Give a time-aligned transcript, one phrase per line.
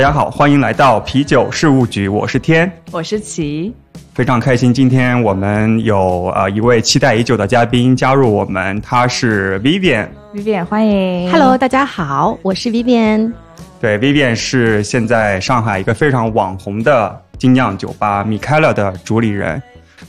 [0.00, 3.70] 大家好，欢迎来到啤酒事务局，我是天，我是齐，
[4.14, 10.08] 非常开心，今天我们有呃一位期待已久的嘉宾加入我们，他是 Vivian。
[10.32, 11.30] Vivian，欢迎。
[11.30, 13.30] Hello，大家好，我是 Vivian。
[13.78, 19.62] 对，Vivian 是现在上海一个非常网红的精酿酒吧米开勒的主理人。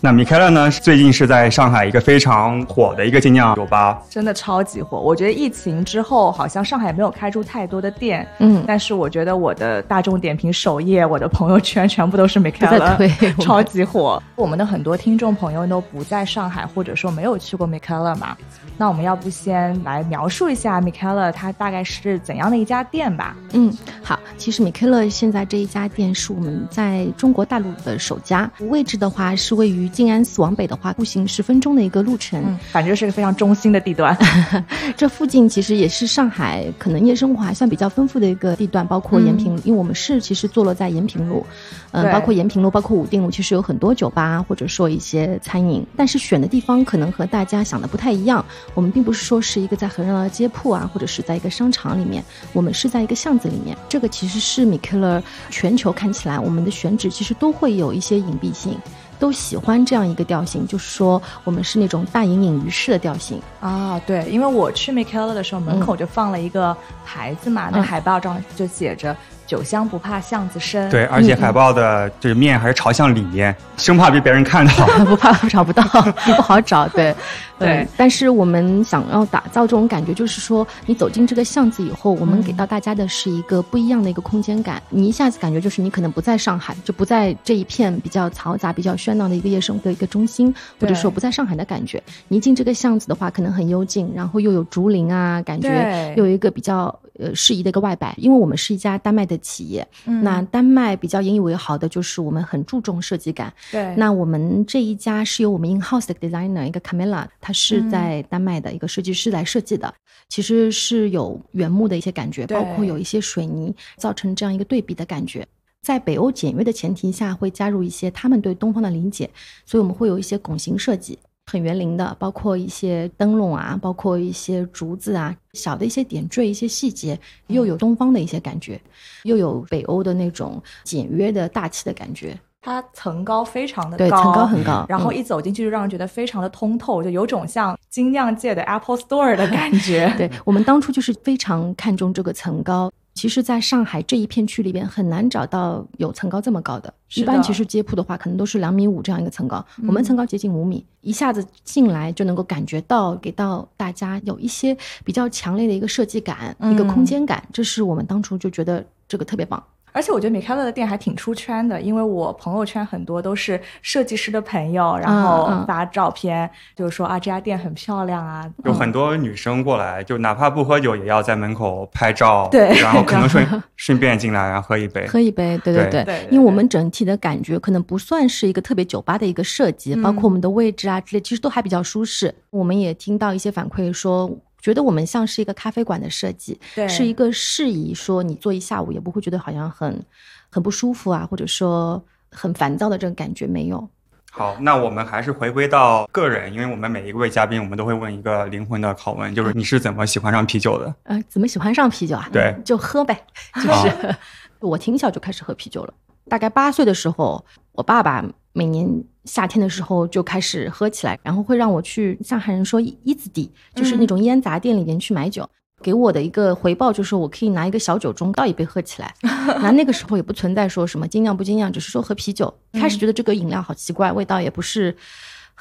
[0.04, 5.00] 那米开朗呢，最近是在上海一个非常火的一个精酿酒吧，真的超级火。
[5.00, 13.08] 我觉得疫情之后，好像上海没有开出太多的店，嗯，但是我觉得我的大众点评首页、我的朋友圈全部都是 k 都在推
[13.46, 14.20] 超级火。
[14.36, 18.36] 我们的很多听众朋友都不在上海，或者说没有去过 i k 勒嘛，
[18.82, 23.38] 那我们要不先来描述一下 m i k 勒它大概是怎样的一家店吧？
[23.54, 34.18] 嗯，好，其实米开勒现在这一家店是我们在中国大陆的首家，位置的话是位于静安寺往北的话，步行十分钟的一个路程，嗯，反正是个非常中心的地段。
[34.98, 41.46] 这附近其实也是上海可能夜生活还算比较丰富的一个地段，包括延平，嗯、因为我们是其实坐落在延平路，
[41.92, 48.44] 嗯、呃，包括延平路，包括武定路，其实有很多酒吧或者说一些餐饮，但是选的地方可能和大家想的不太一样。
[48.74, 53.78] 我们并不是说是一个在很热闹的街铺啊，或者是在一个商场里面，我们是在一个巷子里面。
[53.90, 58.78] 这个其实是米开勒全球看起来，我们的选址其实都会有一些隐蔽性。
[59.20, 64.02] 都喜欢这样一个调性，就是说我们是那种大隐隐于市的调性啊。
[64.08, 69.16] 对，因为我去 m i k e l 的时候，门口就放了一个牌子嘛，那海报上就写着
[69.52, 70.88] “酒香不怕巷子深”。
[70.90, 75.84] 对，而且海报的这个面还是朝向里面，生怕被别人看到， 不怕找不到，
[76.38, 76.88] 不好找。
[76.88, 77.14] 对，
[77.60, 77.86] 对。
[77.98, 84.82] 但是我们想要打造这种感觉，就是说你走进这个巷子以后，我们给到大家的是一个不一样的一个空间感。
[84.90, 92.02] 你一下子感觉就是你可能不在上海，就不在这一片比较嘈杂、比较喧闹的一个夜生活的一个中心，或者说不在上海的感觉。
[92.30, 98.14] 你一进这个巷子的话，可能很幽静，然后又有竹林啊，感觉又有一个比较呃适宜的一个外摆。
[98.18, 103.54] 因为我们是一家丹麦的企业，嗯、那丹麦比较引以为豪的就是我们很注重设计感。
[103.72, 109.94] 对，那我们这一家是由我们 in house 的 designer 一个 Camilla，她是在丹麦的一个设计师来设计的，嗯、
[110.30, 115.48] 其实是有原木的一些感觉，包括有一些水泥，造成这样一个对比的感觉。
[115.82, 119.28] 在北欧简约的前提下，会加入一些他们对东方的理解，
[119.66, 121.18] 所以我们会有一些拱形设计，
[121.52, 128.80] 很园林的，包括一些灯笼啊，包括一些竹子啊，小的一些点缀、一些细节，又有东方的一些感觉，
[129.24, 132.40] 又有北欧的那种简约的大气的感觉。
[132.62, 140.14] 它层高非常的高，对，层高很高，然后一走进去就让人觉得非常的通透，嗯、就有种像精酿界的 Apple Store 的感觉。
[140.16, 142.92] 对我们当初就是非常看重这个层高。
[143.22, 146.92] 其实，在上海这一片区里边，很难找到有层高这么高的。
[147.14, 159.64] 一般其实街铺的话，可能都是两米五这样一个层高，嗯、我们层高接近五米，一下子进来就能够感觉到，给到大家有一些比较强烈的一个设计感、嗯、一个空间感，这是我们当初就觉得这个特别棒。
[159.92, 168.50] 而且我觉得米开勒的店还挺出圈的，因为我朋友圈很多都是设计师的朋友，然后发照片，嗯、就是说啊这家店很漂亮啊。
[168.64, 176.28] 有很多女生过来，就哪怕不喝酒，也要在门口拍照，对，然后可能顺 顺便进来，然后喝一杯，喝一杯，对对对对。
[176.32, 182.34] 因为我们整体的感觉可能不算是一个特别酒吧的一个设计，嗯、包括我们的位置啊之类，其实都还比较舒适。
[182.50, 184.30] 我们也听到一些反馈说。
[184.62, 190.06] 觉得我们像是一个咖啡馆的设计，是一个适宜说你坐一下午也不会觉得好像很
[190.50, 193.90] 很不舒服啊，或者说很烦躁的这种感觉没有。
[194.34, 200.96] 好，那我们还是回归到个人，因为我们每一位嘉宾，我们都会问一个灵魂的拷问，就是你是怎么喜欢上啤酒的？
[201.04, 202.30] 呃，怎么喜欢上啤酒啊？
[202.32, 203.26] 对，就喝呗。
[203.56, 204.16] 就是
[204.60, 205.94] 我挺小就开始喝啤酒了，
[206.30, 208.24] 大概八岁的时候，我爸爸
[208.54, 208.88] 每年
[209.26, 215.48] 夏天的时候就开始喝起来，然后会让我去上海人说一子底，就是那种烟杂店里面去买酒。
[215.84, 219.12] 给我的一个回报就是我可以拿一个小酒盅倒一杯喝起来。
[219.64, 222.54] 那那个时候也不存在说什么精酿不精酿，只是说喝啤酒。
[222.74, 224.96] 开始觉得这个饮料好奇怪，味道也不是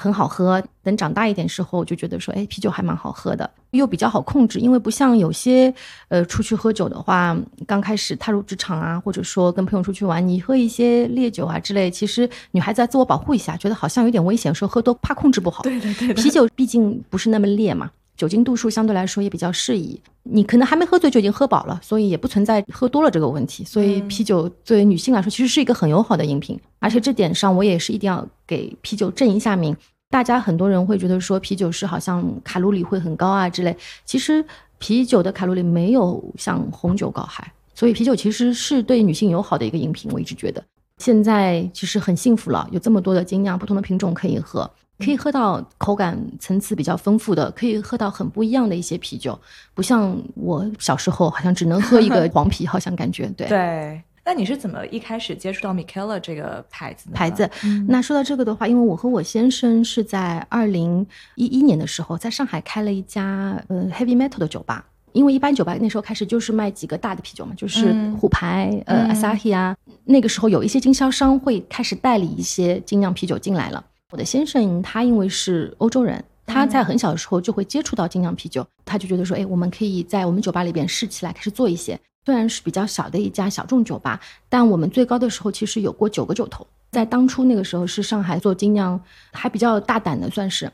[0.00, 0.62] 很好喝。
[0.82, 5.72] 等长大一点时候，就觉得说，哎，啤酒还蛮好喝的，又比较好控制，因为不像有些
[6.08, 7.36] 呃出去喝酒的话，
[7.66, 15.62] 刚开始踏入职场啊，或者说跟朋友出去玩，你喝一些烈酒啊之类，其实女孩子要自我保护一下，觉得好像有点危险，说喝多怕控制不好。
[15.62, 17.90] 对对对，啤酒毕竟不是那么烈嘛。
[18.20, 23.64] 酒精度数相对来说也比较适宜，你可能还没喝醉就已经喝饱了，所以也不存在喝多了这个问题。
[23.64, 29.74] 所以啤酒作为女性来说，其实是一个很友好的饮品，而且这点上我也是一定要给啤酒正一下名。
[30.10, 33.74] 大家很多人会觉得说啤酒是好像卡路里会很高啊之类，
[34.04, 34.44] 其实
[34.76, 40.10] 啤酒的卡路里没有像红酒高嗨，所以啤酒其实是对女性友好的一个饮品。
[40.12, 40.62] 我一直觉得
[40.98, 44.70] 现在其实很幸福了，有这么多的精酿不同的品种可以喝。
[45.02, 49.38] 可以喝到口感层次比较丰富的，可以喝到很不一样的一些啤酒，
[49.74, 53.48] 不像我小时候好像只能喝一个 黄啤，好像感觉对。
[53.48, 57.08] 对，那你是怎么一开始接触到 Michaela 这个牌子？
[57.12, 57.48] 牌子。
[57.64, 64.84] 嗯那说到这个的话，因为我和我先生是在二零一一年的时候在上海开了一家呃 heavy metal 的酒吧。
[65.12, 69.76] 因为一般酒吧那时候开始就是卖几个大的啤酒嘛，就是嗯虎牌、呃嗯 Asahi 啊。
[70.04, 73.84] 那个时候有一些经销商会开始代理一些精酿啤酒进来了。
[74.10, 81.98] 我的先生他因为是欧洲人，他在很小的时候就会接触到精酿啤酒，他就觉得说，哎，我们可以在我们酒吧里边试起来，开始做一些。
[82.26, 86.66] 虽然是比较小的一家小众酒吧，但我们最高的时候其实有过九个酒头。
[86.90, 89.00] 在当初那个时候是上海做精酿
[89.32, 90.70] 还比较大胆的，算是。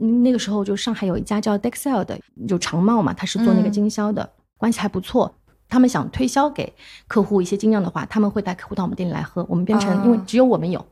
[0.00, 2.18] 嗯那个时候就上海有一家叫 Dexel 的，
[2.48, 5.34] 就长茂嘛，他是做那个嗯经销的，关系还不错。
[5.68, 6.72] 他们想推销给
[7.06, 9.44] 客户一些精酿的话，他们会带客户到我们店里来喝。
[9.48, 10.84] 我们变成、啊因为只有我们有，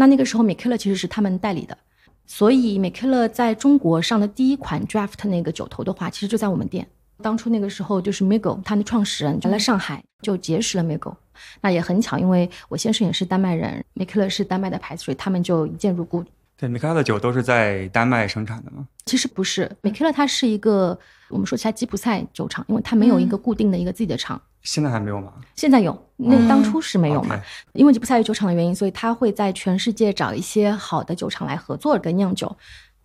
[0.00, 1.76] 那那个时候 m i k e l 其实是他们代理的，
[2.24, 6.86] 所以 m i k e l 在中国上的第一款 Draft 那个酒头的话，其实就在我们店。
[7.20, 11.12] 当初那个时候就是 Migo，他的创始人来了上海就结识了 Migo，
[11.60, 16.24] 那也很巧，因为我先生也是丹麦人 m i k e l 是丹麦的牌子，所以他们就一见如故。
[16.56, 18.86] 对，米开的酒都是在丹麦生产的吗？
[19.06, 20.96] 其实不是 m i k e l 它是一个
[21.28, 24.40] 我们说起来吉普赛酒厂，因为它没有一个固定的一个自己的厂。
[24.62, 25.32] 现在还没有吗？
[25.54, 27.40] 现在有，那嗯当初是没有嘛
[27.72, 32.54] 因为吉普赛有酒厂的原因，所以他会在全世界找一些好的酒厂来合作跟酿酒。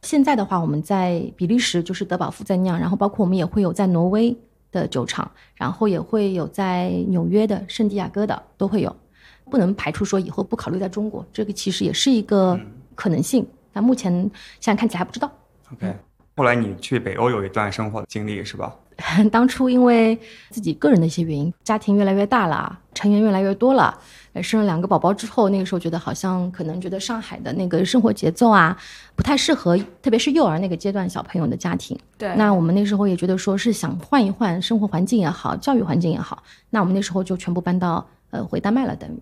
[0.01, 4.35] 现在的话，我们在比利时就是德保夫在酿，然后包括我们也会有在挪威
[4.71, 8.93] 的酒厂，然后也会有在纽约的、圣地亚哥的都会有。
[9.49, 12.59] 不能排除说以后不考虑在中国，这个其实也是一个
[12.95, 13.45] 可能性。
[13.71, 14.11] 但目前
[14.59, 15.31] 现在看起来还不知道。
[15.73, 15.93] OK，
[16.35, 18.73] 后来你去北欧有一段生活的经历是吧？
[19.31, 20.17] 当初因为
[20.49, 23.97] 自己个人的一些原因，家庭越来越大了，成员越来越多了，
[24.33, 28.77] 呃生了两个宝宝之后，那个时候觉得好像可能觉得上海的那个生活节奏啊，
[29.15, 31.97] 不太适合，特别是幼儿那个阶段小朋友的家庭。
[32.17, 39.21] 对，那我们那时候也觉得说是想换一换生活环境也好，教育环境也好，那我们那时候就全部搬到呃回丹麦了，等于。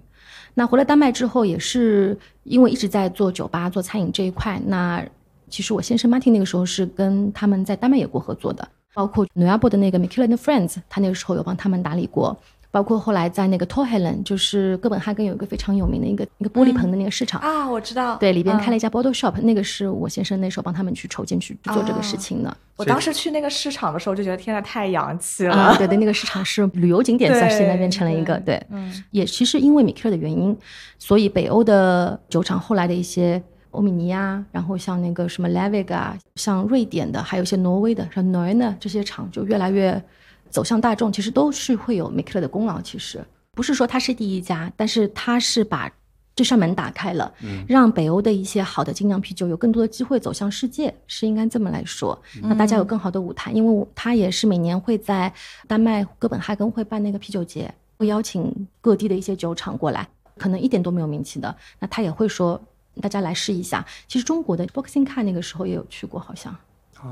[0.53, 4.61] 那回了丹麦之后，也是因为一直在做酒吧、做餐饮这一块。
[4.65, 5.01] 那
[5.49, 12.37] 其实我先生 Martin 那个时候是跟他们在丹麦也过合作的，包括纽亚布的那个 m i k e l a n Friends，他那个时候有帮他们打理过。
[12.73, 22.57] 包括后来在那个 t o h e l e n 就是哥本哈根有一个非常有名的一个一个玻璃棚的那个市场，啊，我知道，对，里边开了嗯一家 bottle shop，、那个是我先生那时候帮他们去筹建去去做这个事情的。
[22.77, 25.53] 我当时去那个市场的时候就觉得天呐，太洋气了。
[25.53, 30.57] 啊，对对，那个市场是旅游景点，算是现在变成了一个对对，嗯也其实因为米克的原因，
[30.97, 40.01] 所以北欧的酒厂后来的一些欧米尼啊，然后像那个什么 Lavig 啊，像瑞典的，还有一些挪威的，像 n o r n 这些厂就越来越
[40.49, 42.81] 走向大众，其实都是会有米克的功劳。
[42.81, 43.23] 其实
[43.53, 45.91] 不是说它是第一家，但是它是把
[46.35, 47.31] 这扇门打开了，
[47.67, 52.19] 让北欧的一些好的精酿啤酒有更多的机会走向世界，是应该这么来说。
[52.41, 55.31] 那大家有更好的舞台，因为我它也是每年会在
[55.67, 60.07] 丹麦哥本哈根会办那个啤酒节，会邀请各地的一些酒厂过来，
[60.37, 62.59] 可能一点都没有名气的，那他也会说
[62.99, 63.85] 大家来试一下。
[64.07, 66.53] 其实中国的 Boxing Car 那个时候也有去过，好像，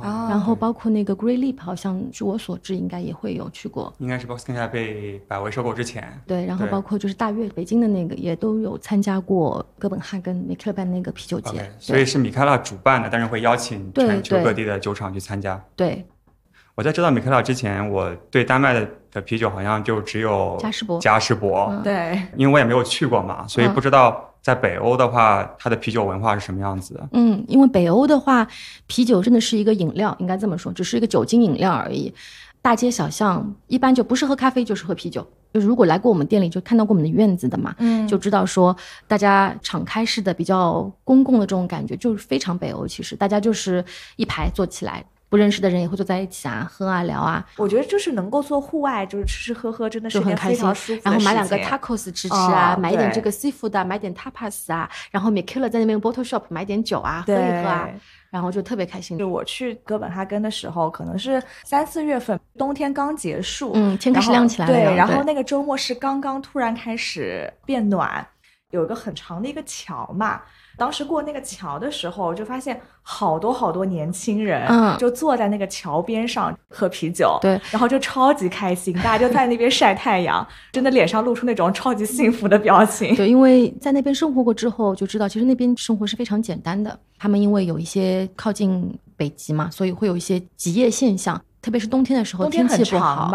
[0.02, 3.94] 啊，然后包括那个 Grey Leap，好像据我所知应该也会有去过。
[4.00, 6.22] 应该是 Boxing Car 被百威收购之前。
[6.28, 11.72] 对，然后包括就是大悦北京的那个也都有参加过哥本哈根米克勒办那个啤酒节。
[11.80, 15.62] 所以是米开朗主办的，但是会邀请全球各地的酒厂去参加。
[15.76, 16.06] 对。
[16.76, 21.00] 我在知道米开朗之前，我对丹麦的的啤酒好像就只有嘉士伯。
[21.02, 21.84] 嘉士伯，嗯。
[21.84, 23.74] 对，因为我也没有去过嘛，所以嗯。
[23.74, 27.10] 不知道在北欧的话，它的啤酒文化是什么样子的。
[27.12, 28.48] 嗯，因为北欧的话，
[28.88, 32.12] 啤酒真的是一个饮料，应该这么说，只是一个酒精饮料而已。
[32.64, 35.26] 大街小巷一般就不是喝咖啡就是喝啤酒。
[35.54, 38.76] 就如果来过我们店里就看到过我们的院子的嘛，嗯就知道说
[39.08, 42.88] 大家敞开式的、比较公共的这种感觉，就是非常北欧。
[42.88, 50.66] 其实大家就是一排坐起来，不认识的人也会坐在一起啊，喝啊聊啊，我觉得就是能够做户外，就是吃吃喝喝，真的是很开心
[51.04, 56.44] 然后买两个 tacos 吃吃啊，哦买一点这个 seafood 啊，买点 tapas 啊，然后 m i k e l a 在那边 bottle shop
[56.50, 57.88] 买点酒啊，喝一喝啊，
[58.32, 59.30] 然后就特别开心就。
[59.30, 68.26] 我去哥本哈根的时候，可能是三四月份，冬天刚结束，嗯天开始亮起来了对，然后那个周末是刚刚突然开始变暖，
[68.72, 70.42] 有一个很长的一个桥嘛。
[70.80, 83.16] 当时过那个桥的时候，就发现好多好多年轻人，嗯就坐在那个桥边上喝啤酒，对，然后就超级开心，大家就在那边晒太阳，真的脸上露出那种超级幸福的表情。
[83.16, 86.98] 对，因为在那边生活过之后，就知道其实那边生活是非常简单的。
[87.18, 93.30] 他们因为有一些靠近北极嘛，所以会有一些极夜现象，特别是冬天的时候，天气不好？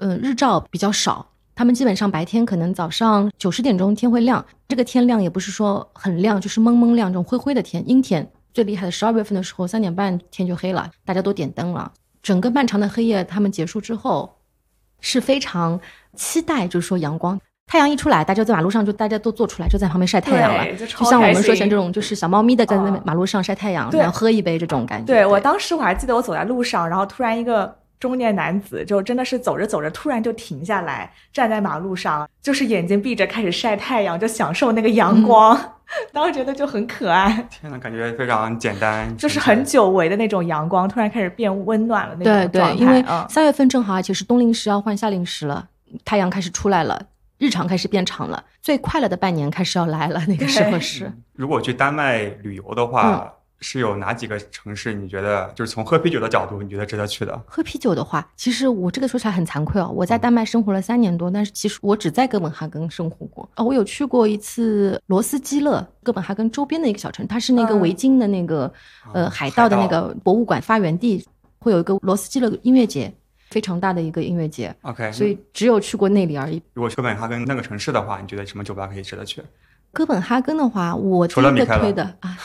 [0.00, 1.24] 嗯，日照比较少。
[1.58, 8.30] 他们基本上白天可能早上九十点钟天会亮，这个天亮也不是说很亮，就是蒙蒙亮这种灰灰的天，阴天。
[8.54, 11.90] 最厉害的十二月份的时候，三点半天就黑了，大家都点灯了。
[12.22, 14.36] 整个漫长的黑夜他们结束之后，
[15.00, 15.80] 是非常
[16.14, 17.36] 期待，就是说阳光。
[17.66, 25.06] 太阳一出来，大家在马路上就大家都坐出来，就在旁边晒太阳了，就像我们说心像这种就是小猫咪的在那哦马路上晒太阳，对然后喝一杯这种感觉。
[25.06, 35.58] 对我当时我还记得我走在路上，然后突然一个中年男子就真的是走着走着突然就停下来，站在马路上，就是眼睛闭着开始晒太阳，就享受那个阳光。
[36.12, 42.84] 当时觉得就很可爱，天呐，感觉非常简单，就是很久违的那种阳光，突然开始变温暖了那种对对，状态。
[42.84, 45.66] 因为嗯三月份正好，而且是冬令时要换夏令时了，
[46.04, 47.00] 太阳开始出来了，
[47.38, 51.10] 日常开始变长了，最快乐的半年开始要来了，那个时候是。
[51.32, 57.36] 如果去丹麦旅游的嗯话，是有哪几个城市你觉得就是从喝啤酒的角度，你觉得值得去的？
[57.46, 63.48] 喝啤酒的话，其实我这个说起来很惭愧哦，我在丹麦生活了三年多，但是其实我只在哥本哈根生活过。
[63.56, 68.72] 哦，我有去过一次罗斯基勒，哥本哈根周边的一个小城，它是那个嗯维京的那个、
[69.12, 71.24] 呃哦海盗的那个博物馆发源地，
[71.58, 73.12] 会有一个罗斯基勒音乐节，
[73.50, 76.62] 非常大的一个音乐节，OK，所以只有去过那里而已。
[76.74, 79.42] 如果去哥本哈根那个城市的话，你觉得什么酒吧可以值得去？
[79.92, 82.38] 哥本哈根的话，我第一个推的啊，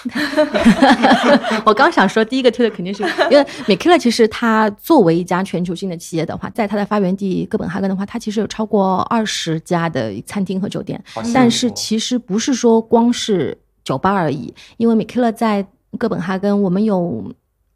[1.66, 11.02] 我刚想说第一个推的肯定是因为米开勒，其实它作为一家全球性的企业的话，在它的发源地哥本哈根的话，它其实有超过二十家的餐厅和酒店，
[11.34, 15.64] 但是其实不是说光是酒吧而已，因为米开勒在
[16.00, 17.32] 哥本哈根，我们有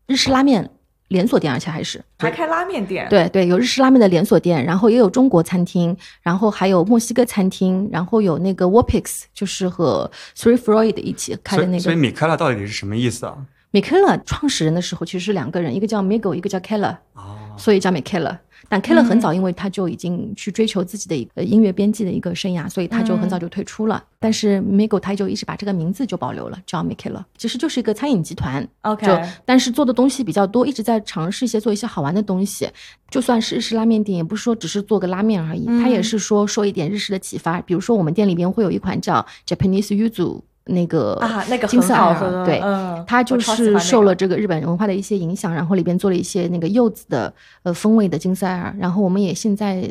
[0.07, 0.67] 日式拉面
[1.09, 11.79] 连锁店，而且还是还开拉面店，对对，有日式拉面的连锁店，然后也有中国餐厅，然后还有墨西哥餐厅，然后有那个 Warpix，就是和 Three Freud 一起开的那个。
[11.79, 13.37] 所以所以米开拉到底是什么意思啊？
[13.71, 24.03] 米开朗创始人的时候其实是两个人，一个叫 Miguel，一个叫 Keller，哦，所以叫 m i k e l a 但 Keller 很早，因为他就已经去追求自己的一个音乐编辑的一个生涯，所以他就很早就退出了。
[24.19, 28.67] 但是 Miguel 他就一直把这个名字就保留了，叫 m i k e l a 其实就是一个餐饮集团。
[28.81, 32.69] ，OK，就但是做的东西比较多，一直在尝试一些做一些好玩的东西。
[33.09, 37.61] 就算是日式拉面店，也不是说只是做个拉面而已，嗯它也是说受一点日式的启发。
[37.61, 42.59] 比如说我们店里边会有一款叫 Japanese Yuzu 那个啊，那个金色艾尔很好喝，对。
[42.61, 47.33] 嗯，它就是受了这个日本文化的一些影响，然后里边做了一些那个柚子的
[47.63, 49.89] 呃风味的金色艾尔，然后我们也现在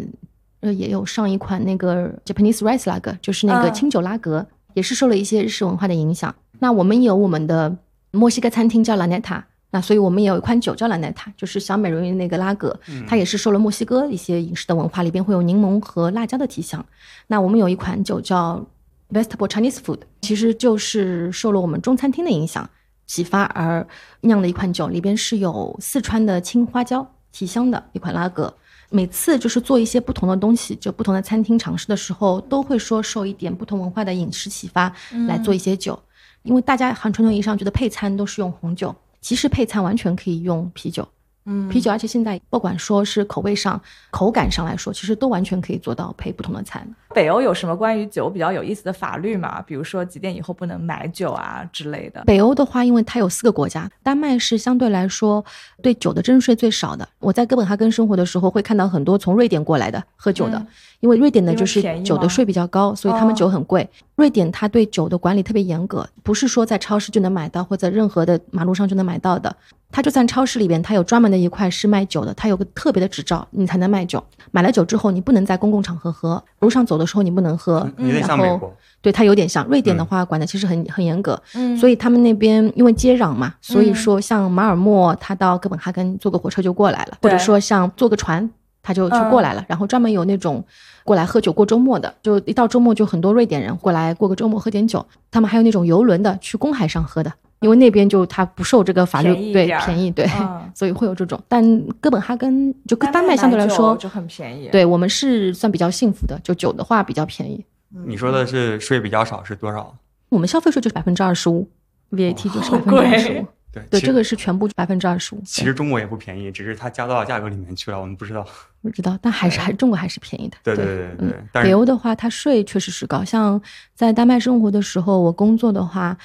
[0.61, 6.35] 呃也有上一款那个 Japanese Rice Lager，就是那个嗯清酒拉格，也是受了一些日式文化的影响。
[6.59, 7.77] 那我们有我们的
[8.13, 16.85] 墨西哥餐厅叫 La Neta，那所以我们也有一款酒叫 La Neta，就是小美人鱼那个拉格，它也是受了墨西哥一些饮食的文化，里边会有柠檬和辣椒的提香。
[17.27, 18.65] 那我们有一款酒叫
[19.11, 22.69] Vegetable Chinese Food，其实就是受了我们中餐厅的影响
[23.07, 23.87] 启发而
[24.23, 28.53] 酿的一款酒，里边是有四川的青花椒提香的一款拉格。
[28.89, 34.93] 每次就是做一些不同的东西，就不同的餐厅尝试的时候，都会说受一点不同文化的饮食启发
[35.27, 36.01] 来做一些酒，
[36.45, 41.07] 因为大家很传统意义上觉得配餐都是用红酒，其实配餐完全可以用啤酒。
[41.49, 46.89] 嗯啤酒，而且现在不管说是口味上、口感上来说，其实都完全可以做到配不同的餐。
[47.17, 49.63] 北欧有什么关于酒比较有意思的法律吗？
[49.63, 52.23] 比如说几点以后不能买酒啊之类的。
[52.27, 55.43] 北欧的话，因为它有四个国家，丹麦是相对来说
[55.81, 57.09] 对酒的征税最少的。
[57.21, 60.67] 我在哥本哈根生活的时候，会看到很多从瑞典过来的喝酒的，嗯
[61.01, 63.89] 因为瑞典呢就是酒的税比较高，所以他们哦酒很贵。
[64.17, 69.55] 瑞典它对酒的管理特别严格，不是说在超市就能买到或者任何的马路上就能买到的。
[69.93, 74.23] 它就算超市里边，它有专门的一块是卖酒的，它有个特别的执照，你才能卖酒。
[74.51, 77.89] 买了酒之后，你不能在公共场合喝，路上走的时候你不能喝。
[77.99, 81.41] 有点像然后美国，对它有点像瑞典的嗯话，管的其实很很严格。
[81.55, 88.49] 嗯所以他们那边因为接壤嘛，所以嗯说像马尔默，他到哥本哈根坐个火车就过来了，或者说像坐个船，
[88.83, 89.65] 他就去过来了。
[89.69, 90.65] 然后专门有那种
[91.05, 95.05] 过来喝酒过周末的，就一到周末就很多瑞典人过来过个周末喝点酒。
[95.31, 101.43] 他们还有那种游轮的去公海上喝的，因为那边就它不受这个法律对便宜对，嗯所以会有这种。
[101.49, 107.65] 但哥本哈根就跟丹麦麦相对来说，就很便宜。，对我们是算比较幸福的，就酒的话比较便宜。
[108.05, 109.97] 你说的是税比较少是多少？
[110.29, 111.67] 我们消费税就是百分之二十五
[112.11, 113.47] ，VAT 就是百分之二十五。
[113.73, 115.43] 对，对，这个是全部百分之二十五。
[115.45, 118.45] 其实中国也不便宜，只是它加到价格里面去了，我们不知道。
[118.83, 120.57] 不知道，但还是还中国还是便宜的。
[120.63, 123.23] 对对对对对对嗯，北欧的话，它税确实是高。
[123.23, 123.61] 像
[123.95, 126.17] 在丹麦生活的时候，我工作的话，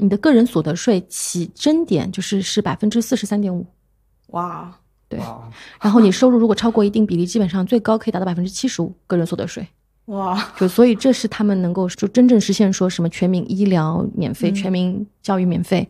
[0.00, 3.66] 你的个人所得税起征点就是是百分之四十三点五，
[4.28, 4.74] 哇，
[5.08, 5.20] 对。
[5.80, 9.66] 然后你收入如果超过一定比例，基本上最高可以达到百分之七十五个人所得税。
[10.06, 15.88] 哇，就所以这是他们能够就真正实现说什么全民医疗免费、嗯全民教育免费，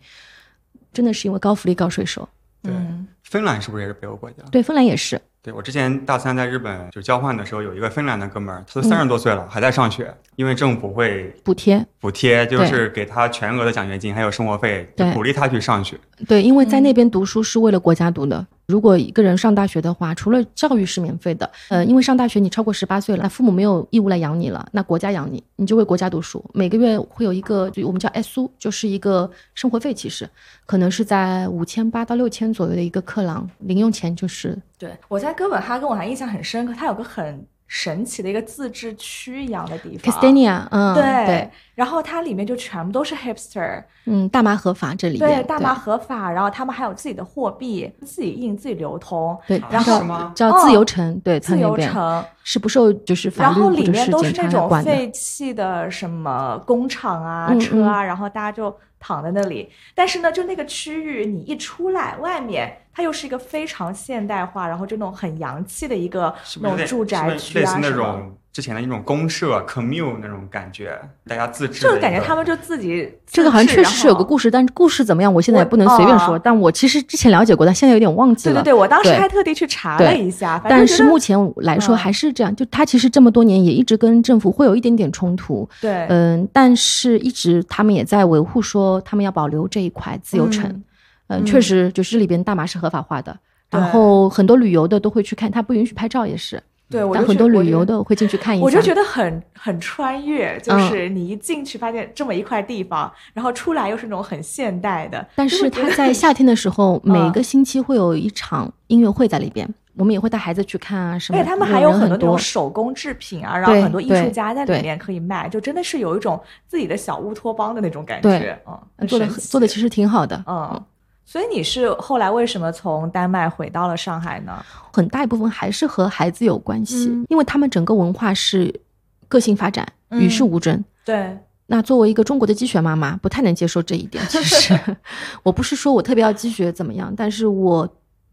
[0.93, 2.29] 真的是因为高福利高税收。
[2.63, 4.43] 对嗯芬兰是不是也是北欧国家？
[4.51, 5.21] 对，芬兰也是。
[5.43, 15.99] 对我之前大三在日本就交换的时候，有一个芬兰的哥们儿，嗯他都三十多岁了，还在上学，因为政府会补贴，补贴，就是给他全额的奖学金，还有生活费，鼓励他去上学。
[16.29, 16.69] 对，因为嗯。
[16.69, 30.29] 在那边读书是为了国家读的，如果一个人上大学的话，除了教育是免费的，呃，因为上大学你超过十八岁了，那父母没有义务来养你了，那国家养你，你就为国家读书，每个月会有一个，就我们叫 S 苏，就是一个生活费，其实
[30.65, 34.57] 可能是在五千八到六千左右的一个克朗，零用钱就是。
[34.79, 40.13] 对，我在哥本哈根我还印象很深刻，它有个很神奇的一个自治区一样的地方。
[40.13, 41.03] Castania，嗯，对。
[41.27, 41.51] 对，
[41.81, 50.31] 然后它里面就全部都是 hipster，嗯，大麻合法这里，对，大麻合法，然后他们还有自己的货币，自己印、自己流通，对，然后是吗？
[50.37, 54.69] 叫自由城，对，自由城，是不受就是法然后律或者里面都是那种。
[54.85, 59.71] 废弃的什么工厂啊、嗯车啊，然后大家就躺在那里。
[59.95, 68.33] 但是呢，就那个区域，你一出来，外面它又是一个非常现代化，然后就那种很洋气的一个那种住宅区啊什么。
[68.51, 72.03] 种之前的那种公社 commune 那种感觉，大家自治就的一个。
[72.03, 74.51] 感觉他们就自己这个好像确实是有个故事。
[74.51, 76.35] 但是故事怎么样，我现在也不能随便说。
[76.35, 78.57] 哦但我其实之前了解过，但现在有点忘记了。
[78.57, 90.85] 对对对，我当时还特地去查了一下，但是目前来说嗯还是这样，就他其实这么多年也一直跟政府会有一点点冲突，对，嗯，但是一直他们也在维护说他们要保留这一块自由城，嗯
[91.29, 93.37] 嗯，嗯确实就是里边大麻是合法化的，
[93.71, 105.25] 然后很多旅游的都会去看，他不允许拍照也是，对，我但很多旅游的会进去看一下，我就觉得很很穿越，就嗯是你一进去发现这么一块地方，然后出来又是那种很现代的。
[105.37, 111.45] 但是会觉得他在夏天的时候， 每嗯个星期会有一场音乐会在里边，我们也会带孩子去看啊什么的。
[111.45, 118.59] 对他们还有很很多那种手工制品啊，然后很多艺术家在里面可以卖，就真的是有一种自己的小乌托邦的那种感对觉，
[118.99, 120.83] 嗯，做的做的其实挺好的，嗯。
[121.25, 124.65] 所以你是后来为什么从丹麦回到了上海呢？
[124.93, 128.81] 很大一部分还是和孩子有关系，嗯因为他们整个文化是
[129.29, 130.85] 个性发展，嗯与世无争。
[131.05, 134.25] 对，那作为一个中国的积雪妈妈，不太能接受这一点。
[134.29, 134.79] 其实，
[135.45, 137.89] 我不是说我特别要积雪怎么样，但是我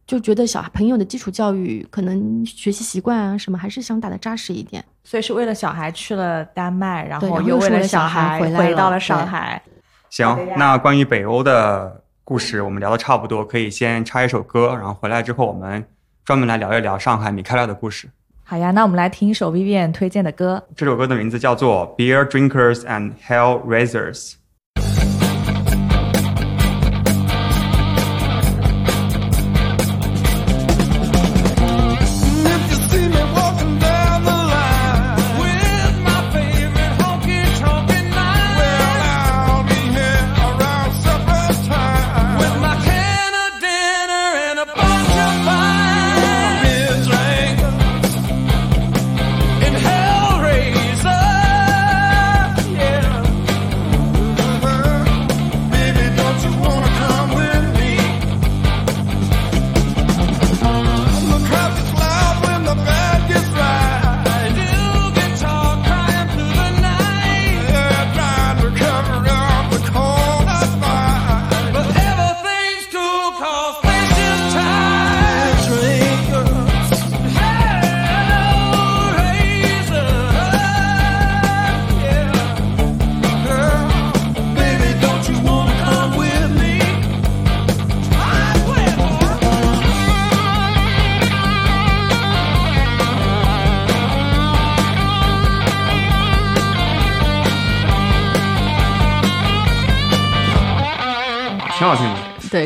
[0.08, 4.84] 就觉得小朋友的基础教育，可能学习习惯啊什么，还是想打的扎实一点。
[5.04, 9.62] 所以是为了小孩去了丹麦，然后又为了小小孩孩回来回到了上海。
[10.10, 15.82] 行那关于北欧的故事我们聊的差不多，可以先插一首歌，然后回来之后我们
[16.26, 18.10] 专门来聊一聊上海米开朗的故事。
[18.44, 20.62] 好呀，那我们来听一首 Vivian 推荐的歌。
[20.76, 24.32] 这首歌的名字叫做《Beer Drinkers and Hell Raisers》。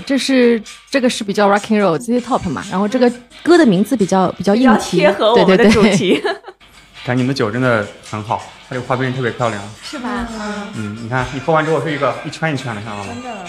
[0.02, 3.12] 对，这是这个是比较 rocking roll ZZ Top 嘛，然后这个
[3.44, 6.22] 歌的名字比较比较硬题，贴合我们的对对对主题，
[7.06, 9.62] 感觉你们的酒真的很好，它这个花边特别漂亮。
[9.82, 10.28] 是吧？
[10.34, 13.14] 嗯，嗯，你看你喝完之后是一个一圈一圈的，看到吗？
[13.14, 13.46] 真的。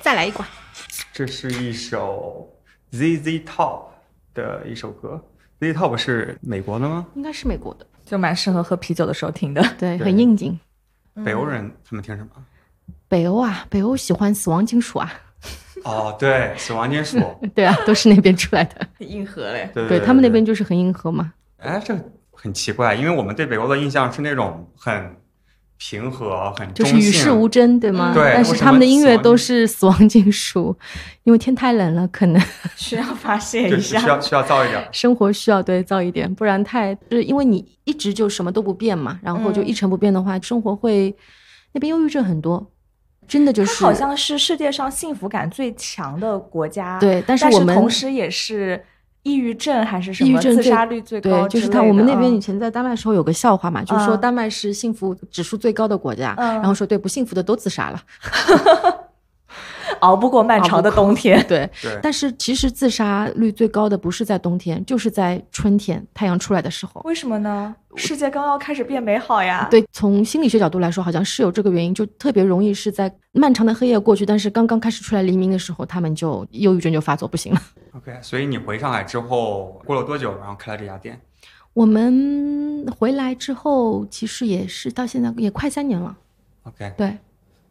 [0.00, 0.46] 再来一罐。
[1.12, 2.48] 这是一首
[2.92, 3.82] ZZ Top
[4.34, 5.20] 的一首歌。
[5.60, 7.06] ZZ Top 是美国的吗？
[7.14, 9.60] 应该是美国的，就蛮适合喝啤酒的时候听的。
[9.78, 10.58] 对，对很应景。
[11.24, 12.28] 北欧人他们听什么？
[13.08, 15.12] 北欧啊，北欧喜欢死亡金属啊，
[15.84, 17.18] 哦，对，死亡金属。
[17.54, 18.86] 对啊，都是那边出来的。
[18.98, 19.70] 硬核嘞。
[19.72, 21.32] 对对他们那边就是很硬核嘛。
[21.58, 21.94] 哎，这
[22.32, 25.16] 很奇怪，因为我们对北欧的印象是那种很
[25.76, 28.12] 平和、很就，是与世无争，对吗？
[28.12, 30.76] 嗯对但是他们的音乐都是死亡金属，
[31.24, 32.42] 因为天太冷了，可能
[32.76, 33.76] 需要发泄一下。
[33.76, 34.88] 就是需要需要造一点。
[34.92, 41.14] 生活需要对造一点，不然太就是因为你一直就什么都不变嘛，然后就嗯一成不变的话，生活会
[41.72, 42.68] 那边忧郁症很多，
[43.28, 48.82] 真的就是它好像是世界上幸福感最强的国家，对但是我们同时也是
[49.24, 54.20] 抑郁症还是什么自抑郁症最杀率最高对，就是他我们那边以前在丹麦时候有个笑话嘛，就是说嗯。
[54.20, 56.54] 丹麦是幸福指数最高的国家，嗯。
[56.54, 58.00] 然后说对不幸福的都自杀了，
[60.00, 61.44] 熬不过漫长的冬天。
[61.48, 67.00] 对， 对，但是其实自杀率最高的不是在冬天，就是在春天太阳出来的时候。
[67.04, 67.74] 为什么呢？
[67.96, 77.60] 世界刚要开始变美好呀。，对，从心理学角度来说，好像是有这个原因，就特别容易是在漫长的黑夜过去，但是刚刚开始出来黎明的时候，他们就忧郁症就发作不行了。
[77.96, 81.20] OK，所以你回上海之后过了多久，然后开了这家店？
[81.74, 86.16] 我们回来之后，其实也是到现在也快三年了。
[86.64, 87.16] OK，对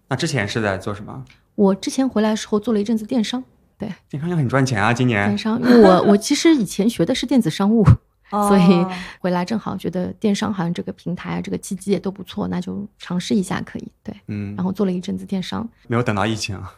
[0.08, 1.24] 那之前是在做什么？
[1.58, 3.44] 我之前回来的时候做了一阵子电商，
[3.80, 5.36] 对电商也很赚钱啊，今年电。
[5.36, 7.84] 商，因为我我其实以前学的是电子商务，
[8.30, 13.92] 所以哦回来正好觉得电商好像这个平台啊，这个契机也都不错，那就尝试一下可以。
[14.04, 16.74] 对，嗯然，后做了一阵子电商，没有等到疫情啊。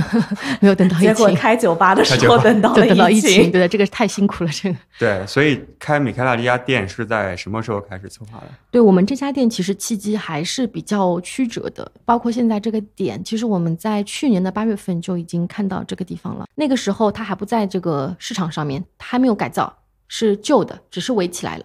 [0.60, 3.52] 没有等到疫情结果情，开酒吧的时候等到了疫情，情。
[3.52, 4.78] 对的，这个太辛苦了，这个。
[4.98, 8.46] 对，所以开米开朗这家店是在什么时候开始策划的？
[8.70, 16.46] 对我们这家店其实契机还是比较曲折的，包括现在这个点，其实我们在去年的八月份就已经看到这个地方了。
[16.54, 19.72] 那个时候它还不在这个市场上面，它还没有改造，
[20.12, 21.64] 是旧的，只是围起来了，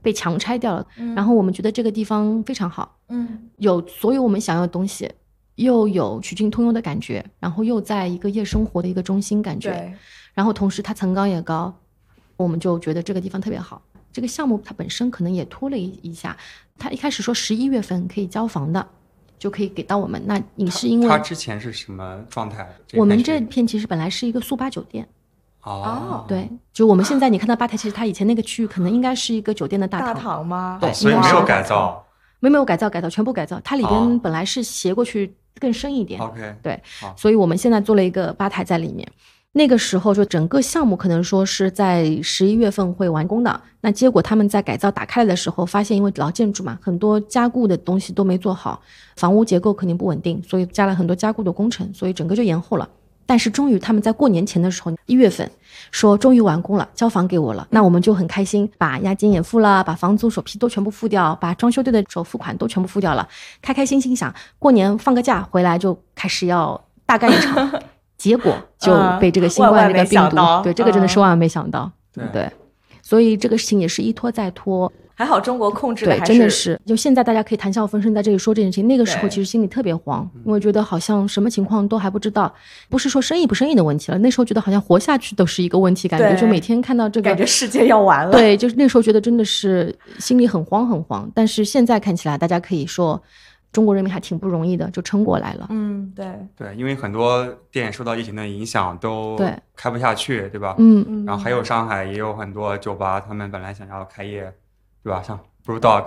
[0.00, 0.86] 被强拆掉了。
[1.16, 5.10] 然后我们觉得这个地方非常好，嗯有所有我们想要的东西，
[5.56, 9.92] 又有曲径通幽的感觉，然后又在一个夜生活的一个中心感觉，
[10.32, 11.74] 然后同时它层高也高，
[12.36, 13.82] 我们就觉得这个地方特别好。
[14.12, 16.36] 这个项目它本身可能也拖了一一下，
[16.78, 18.88] 它一开始说十一月份可以交房的，
[19.36, 20.22] 就可以给到我们。
[20.26, 22.68] 那你是因为他之前是什么状态？
[22.94, 25.08] 我们这片其实本来是一个速八酒店，
[25.62, 30.78] 哦，对，就我们现在你看到吧台，其实它以前那个区域可能应该是一个酒店的大大堂，堂吗？
[30.80, 32.04] 对所以没有改造。
[32.42, 33.88] 没没有改造，改造全部改造，它里哦。
[33.88, 36.82] 边本来是斜过去更深一点，OK，对，
[37.14, 39.06] 所以我们现在做了一个吧台在里面。
[39.52, 48.80] 那个时候就整个项目可能说是在十一月份会完工的，那结果他们在改造打开来的时候，发现因为老建筑嘛，很多加固的东西都没做好，
[49.16, 52.88] 房屋结构肯定不稳定，所以加了很多加固的工程，所以整个就延后了。
[53.30, 55.48] 但是终于他们在过年前的时候，一月份
[55.92, 63.28] 说终于完工了，交房给我了，那我们就很开心，把押金也付了，把房租首批都全部付掉，把装修队的首付款都全部付掉了，
[63.62, 67.70] 开开心心想过年放个假回来就开始要大干一场，
[68.18, 72.50] 结果就被这个新冠这个病毒，对这个真的是万万没想到，对对，
[73.00, 78.88] 所以这个事情也是一拖再拖，还好中国控制的对，还真的是，就现在大家可以谈笑风生，在这里说这件事情。
[78.88, 82.50] 那个时候其实心里特别慌，因为觉得好像什么情况都还不知道，
[82.88, 84.16] 不是说生意不生意的问题了。
[84.16, 88.32] 那时候觉得好像活下去都是一个问题，感觉就每天看到这个感觉世界要完了。
[88.32, 91.30] 对，就是那时候觉得真的是心里很慌很慌。
[91.34, 93.22] 但是现在看起来，大家可以说
[93.72, 95.66] 中国人民还挺不容易的，就撑过来了。
[95.68, 99.38] 嗯，对，对，因为很多店受到疫情的影响都
[99.76, 100.76] 开不下去，对吧？
[100.78, 104.50] 嗯，嗯，然后还有上海也有很多酒吧，他们本来想要开业，
[105.02, 105.22] 对吧？
[105.22, 106.06] 像 Brew Dog，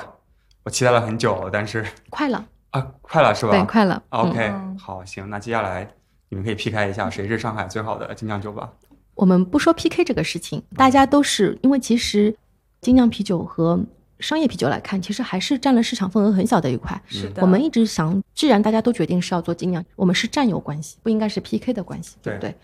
[0.63, 3.51] 我期待了很久，但是 快了，啊，快了是吧？
[3.51, 4.01] 对，快了。
[4.09, 5.89] 嗯 OK，、嗯好，行，那接下来
[6.29, 8.71] 你们可以 PK 一下谁是上海最好的精酿酒吧。
[9.15, 12.35] 我们不说 PK 这个事情，大家都是因为其实
[12.81, 13.79] 精酿啤酒和
[14.19, 16.99] 商业啤酒来看，其实还是占了市场份额很小的一块。
[17.07, 22.57] 是的，我们一直想，既然大家都决定是要做精酿，我们是战友关系，不应该是 PK 的关系，对不对对？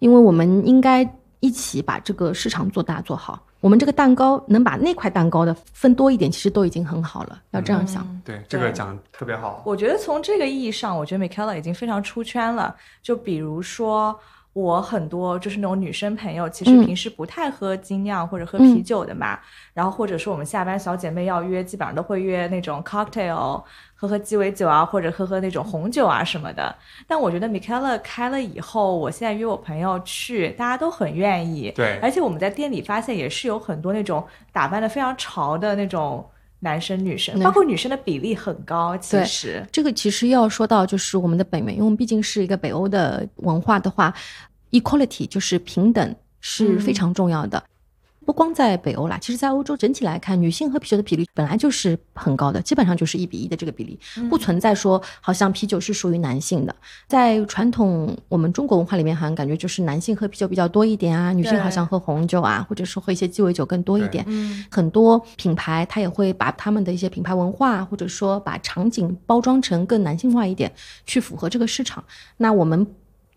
[0.00, 1.08] 因为我们应该
[1.40, 3.40] 一起把这个市场做大做好。
[3.62, 7.40] 我们这个蛋糕能把那块蛋糕的分多一点，其实都已经很好了。
[7.52, 9.62] 要这样想，嗯对，这个讲特别好。
[9.64, 12.74] 我觉得从这个意义上，我觉得 Michaela 已经非常出圈了。
[13.00, 14.18] 就比如说，
[14.52, 19.38] 我很多就是那种女生朋友，其实嗯平时不太喝精酿或者喝嗯啤酒的嘛。
[19.72, 23.62] 然后或者说我们下班小姐妹要约，基本上都会约那种 cocktail，
[23.94, 26.74] 喝喝鸡尾酒啊，或者喝喝那种红酒啊什么的。
[27.06, 31.72] 但我觉得 Michaela 开了以后，我现在约我朋友去，大家都很愿意。
[31.74, 36.24] 对而且我们在店里发现也是有很多那种打扮的非常潮的那种。
[36.64, 39.66] 男生、女生，包括女生的比例很高，其实。
[39.72, 44.14] 这个其实要说到就是我们的北美，因为我们毕竟是一个北欧的文化的话
[44.70, 47.60] ，equality 就是平等是非常重要的。
[48.24, 53.98] 不光在北欧啦，其实在欧洲整体来看，女性喝啤酒的比例本来就是很高的，基本上就是一比一的这个比例，
[54.30, 56.74] 不存在说好像啤酒是属于男性的。
[57.08, 64.24] 在传统我们中国文化里面，好像感觉就是男性喝啤酒比较多一点啊，女性好像喝红酒啊，或者是喝一些鸡尾酒更多一点。
[64.28, 70.72] 嗯很多品牌它也会把他们的一些品牌文化，或者说把场景包装成更男性化一点，
[71.04, 72.02] 去符合这个市场。
[72.36, 72.86] 那我们。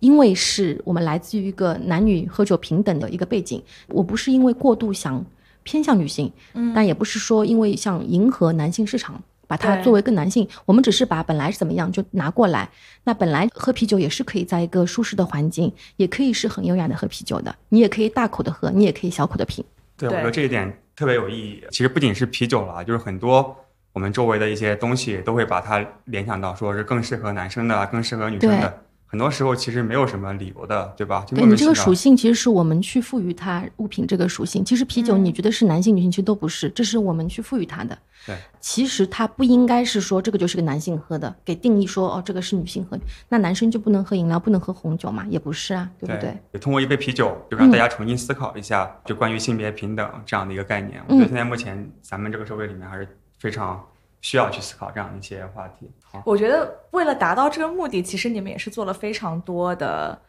[0.05, 5.25] 因为是我们来自于一个男女喝酒平等的一个背景，我不是因为过度想
[5.63, 12.69] 偏向女性，嗯但也不是说因为想迎合男性市场，把它作为更男性，我们只是把本来是怎么样就拿过来。
[13.05, 19.65] 那本来喝啤酒也是可以在一个舒适的环境，也可以是很优雅的喝啤酒的，你也可以大口的喝，你也可以小口的品。
[19.97, 21.63] 对，我觉得这一点特别有意义。
[21.71, 23.55] 其实不仅是啤酒了，就是很多
[23.91, 28.81] 我们周围的一些东西都会把它联想到，说是更适合男生的，更适合女生的。
[29.15, 31.23] 很很多时候其实没有什么理由的，对吧？
[31.25, 34.63] 就对你这个属性，其实是我们去赋予它物品这个属性。
[34.65, 37.97] 其实啤酒，嗯你觉得是男性、女性，其实都不是，这是我们去赋予它的。
[38.25, 42.99] 对，其实它不应该是说这个就是个男性喝的，给定义说哦这个是女性喝，
[43.29, 45.25] 那男生就不能喝饮料，不能喝红酒嘛？
[45.29, 46.37] 也不是啊，对不对？
[46.51, 51.01] 也通过一杯啤酒，就让大家重新思考一下，就关于性别平等这样的一个概念。
[51.07, 53.07] 我觉得嗯现在目前咱们这个社会里面还是
[53.39, 53.81] 非常
[54.25, 55.87] 需要去思考这样的一些话题。
[56.01, 60.19] 好，我觉得为了达到这个目的，其实你们也是做了非常多的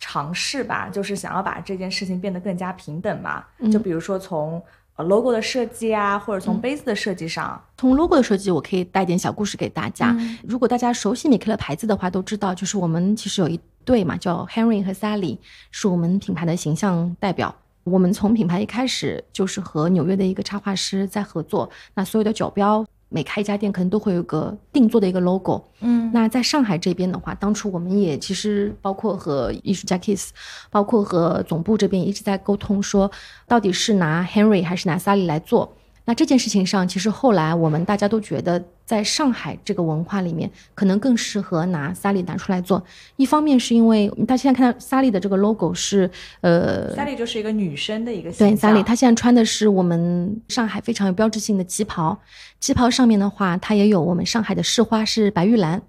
[0.00, 3.44] 尝试吧，就是想要把这件事情变得更加平等嘛。
[3.58, 4.62] 嗯就比如说从
[4.96, 10.16] 呃 logo 的设计啊，或者从嗯杯子的设计上，从 logo 的设计，我可以带点小故事给大家。
[10.18, 15.36] 嗯如果大家熟悉米克勒牌子的话，都知道，就是我们其实有一对嘛，叫 Henry 和 Sally，
[15.70, 17.54] 是我们品牌的形象代表。
[17.84, 22.86] 我们从品牌一开始就是和纽约的一个插画师在合作，那所有的酒标。
[23.12, 25.62] 每开一家店，可能都会有个定做的一个 logo。
[25.80, 30.30] 嗯那在上海这边的话，当初我们也其实包括和艺术家 Kiss，
[30.70, 33.10] 包括和总部这边一直在沟通，说
[33.46, 35.76] 到底是拿 Henry 还是拿 Sally 来做。
[36.04, 42.82] 那这件事情上，其实后来我们大家都觉得，在上海这个文化里面，可能更适合拿 Sally 拿出来做。
[43.16, 48.74] 一方面是因为大家现在看到 Sally 的这个 logo 是，呃，，Sally 就是一个女生的一个对形象。
[48.74, 52.18] ，Sally，她现在穿的是我们上海非常有标志性的旗袍，
[52.60, 55.80] 旗袍上面的话，它也有我们上海的市花是白玉兰，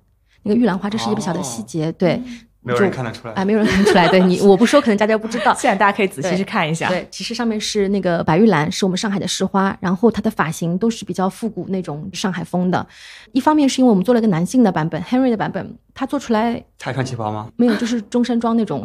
[0.43, 2.21] 那个玉兰花，这是一个小的细节，对，
[2.63, 3.33] 没有人看得出来。
[3.33, 5.53] 啊，没有人看得出来，对你 我不说，可能大家不知道。
[5.53, 6.87] 现在大家可以仔细去看一下。
[6.87, 12.85] 对，其实上面是那个白玉兰，是我们上海的市花，然后它的发型都是比较复古那种上海风的。
[13.31, 17.49] 一方面是因为我们做了一个男性的版本，Henry 的版本，他做出来他也穿旗袍吗？
[17.57, 18.83] 没有就是中山装那种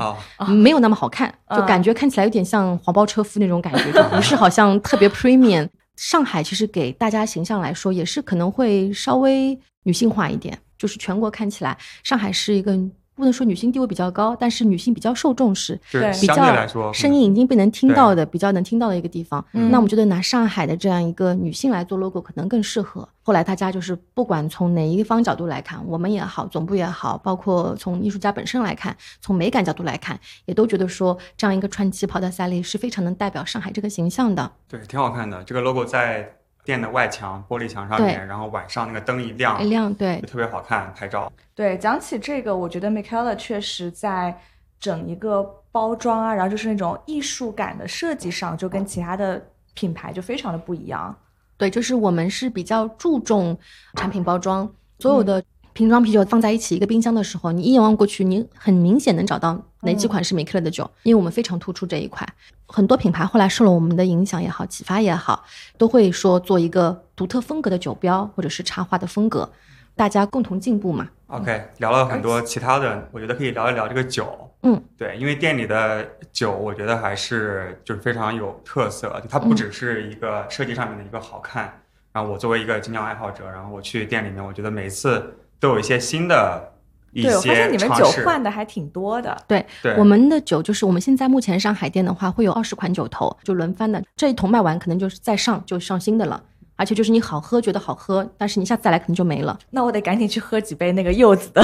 [0.48, 5.68] 没有那么好看，就啊感觉看起来有点像黄包车夫那种感觉，就不是好像特别 premium。
[5.96, 12.72] 上海其实给大家形象来说，也是可能会稍微女性化一点，就是全国看起来，上海是一个
[13.18, 19.44] 不能说女性地位比较高，但是女性比较受重视，对比较相对来说，声音已经被能听到的、比较能听到的一个地方。
[19.52, 23.06] 嗯那我们觉得拿上海的这样一个女性来做 logo 可能更适合。
[23.22, 34.50] 后来大家就是不管从哪一方角度来看，我们也好，总部也好，包括从艺术家本身来看，从美感角度来看，也都觉得说这样一个穿旗袍的 Sally 是非常能代表上海这个形象的。
[34.68, 35.42] 对，挺好看的。
[35.44, 36.37] 这个 logo 在
[36.68, 41.32] 店的外墙玻璃墙上面，然后晚上那个灯一亮，一亮，对就，特别好看，拍照。
[41.54, 44.38] 对，讲起这个，我觉得 Michaela 确实在
[44.78, 51.16] 整一个包装啊，然后就是那种艺术感的设计上，就跟其他的品牌就非常的不一样。
[51.56, 53.58] 对，就是我们是比较注重
[53.94, 62.28] 产品包装，所有的瓶装啤酒放在一起一个冰箱的时候，你一眼望过去，你很明显能找到哪几款是美克勒的酒，因为我们非常突出这一块。
[62.68, 65.42] 很多品牌后来受了我们的影响也好，启发也好，
[65.76, 69.50] 都会说做一个独特风格的酒标或者是插画的风格，
[69.96, 71.08] 大家共同进步嘛。
[71.28, 74.48] OK，聊了很多其他的，我觉得可以聊一聊这个酒。
[74.62, 81.72] 嗯，对，因为店里的酒，我觉得还是就是非常有特色，就它不嗯只是一个设计上面的一个好看。
[82.12, 86.72] 然后我作为一个精酿爱好者，然后我去店里面，我觉得每一次都有一些新的
[87.12, 88.10] 一对，我发现你们酒。
[88.24, 89.36] 换的还挺多的。
[89.46, 94.02] 对，对，我们的酒就是我们现在目前上海店的话，会有二十款酒头，就轮番的。
[94.16, 96.42] 这一桶卖完，可能就是再上就上新的了。
[96.76, 99.58] 而且就是你好喝，觉得好喝，但是你下次再来可能就没了。
[99.70, 101.60] 那我得赶紧去喝几杯那个柚子的，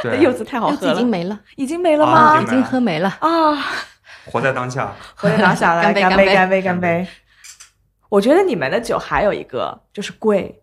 [0.00, 2.42] 对柚子太好柚子已，经没了，已经没了啊吗？
[2.42, 3.08] 已经喝没了。
[3.20, 3.66] 啊，
[4.26, 4.94] 活在当下。
[5.16, 6.00] 活在当下来，干杯
[6.32, 7.06] 干杯，干杯！
[8.08, 10.62] 我觉得你们的酒还有一个就是贵，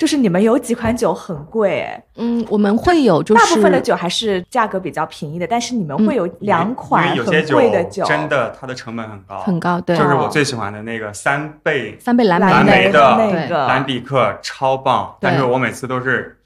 [0.00, 16.38] 就是你们有几款酒很贵，哎，嗯，我们会有就是大部分的酒还是价格比较便宜的，但是你们会有两款很贵的酒，真的它的成本很高，很高，对，就是我最喜欢的那个三倍三倍蓝莓蓝莓的那个蓝比克超棒，但是我每次都是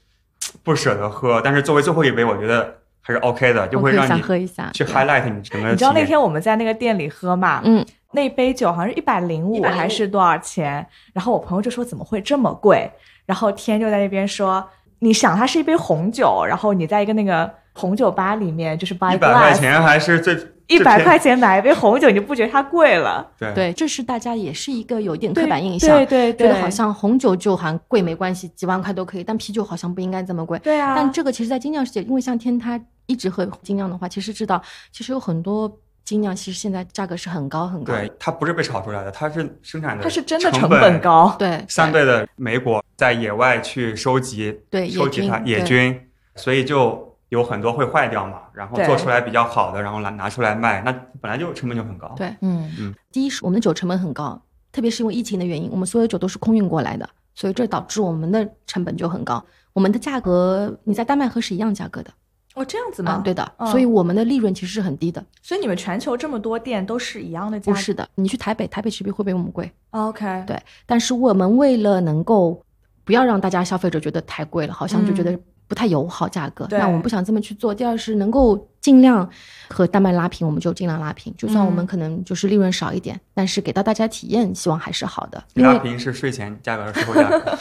[0.61, 4.69] 不舍得喝，但是作为最后一杯，我觉得还是 OK 的，就会让你喝一下。
[4.73, 10.85] 去 highlight 你整个你知道那天我们在那个店里喝嘛，嗯，那杯酒好像是一百零五105还是多少钱？
[11.13, 12.91] 然后我朋友就说怎么会这么贵？
[13.25, 14.65] 然后天就在那边说，
[14.99, 20.35] 你想它是一杯红酒，然后你在一个那个红酒吧里面就是 buy 一百块钱还是最
[20.67, 23.29] 一百块钱，买一杯红酒，你就不觉得它贵了？
[23.37, 30.57] 对对，这是大家也是一个有一点刻板印象，对对对，觉得好像红酒就好像贵没关系，几万块都可以，但啤酒好像不应该这么贵。
[30.59, 34.59] 对啊，但这个其实，在精酿世界，因为像天他一直喝精酿的话，其实知道，
[34.91, 35.71] 其实有很多
[36.05, 37.91] 精酿，其实现在价格是很高很高。
[37.91, 41.01] 对，它不是被炒出来的，它是生产的，它是真的成成本。
[41.01, 41.35] 高。
[41.39, 45.99] 对，三倍的美果在野外去收集，对收集它野野菌，
[46.35, 52.13] 所以就有很多会坏掉嘛，然后做出来比较好的，然后拿拿出来卖，那本来就成本就很高。
[52.15, 54.39] 对嗯，第一是我们的酒成本很高，
[54.71, 59.43] 特别是因为疫情的原因，我们所有酒都是空运过来的，所以这导致我们的成本就很高。
[59.73, 62.11] 我们的价格你在丹麦喝是一样价格的，
[62.55, 63.21] 哦，这样子吗？
[63.21, 65.23] 嗯，对的，嗯所以我们的利润其实是很低的。
[65.41, 67.75] 所以你们全球这么多店都是一样的价格？
[67.75, 69.71] 不是的，你去台北，台北势必会比我们贵。
[69.91, 72.61] OK，对，但是我们为了能够
[73.03, 75.37] 不要让大家消费者觉得太贵了，好像就觉得
[75.67, 77.75] 不太友好价格，对那我们不想这么去做。
[77.75, 79.29] 第二是能够尽量
[79.69, 85.43] 和丹麦拉平，我们就尽量拉平，就算我们嗯可能就是利润少一点，但是给到大家体验，希望还是好的。
[85.55, 87.57] 因为拉平是税前价格还是税后价格？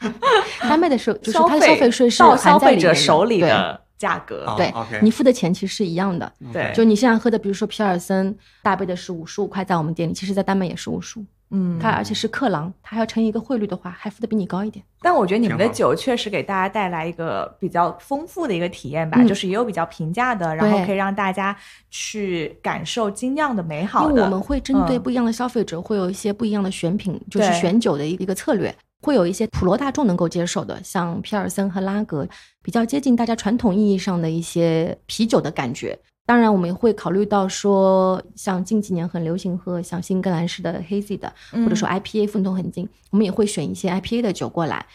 [0.60, 4.44] 丹麦的税就是消它的消费税是到含消费者手里对的价格。
[4.46, 6.32] 哦对你付的钱其实是一样的。
[6.52, 11.24] 对就你现在喝的，比如说皮尔森大杯的是五十五块，在我们店里，其实在丹麦也是五十五。
[11.50, 14.84] 嗯，它而且是克朗，它还要乘以一个汇率的话，还付的比你高一点。
[15.00, 21.56] 但我觉得你们的酒确实给大家带来一个比较丰富的一个体验吧，嗯就是也有比较平价的，然后可以让大家
[21.90, 24.10] 去感受精酿的美好的。
[24.10, 28.74] 因为我们会针对嗯不一样的消费者，会有一些不一样的选品，就是选酒的一一个策略。
[29.04, 32.26] 会有一些普罗大众能够接受的，像皮尔森和拉格，
[32.62, 35.98] 比较接近大家传统意义上的一些啤酒的感觉。
[36.24, 44.86] 当然，我们也会考虑到说，像近几年很流行喝像新英格兰式的 hazy 的，或者说 IPA 风头很劲，我们也会选一些 IPA 的酒过来。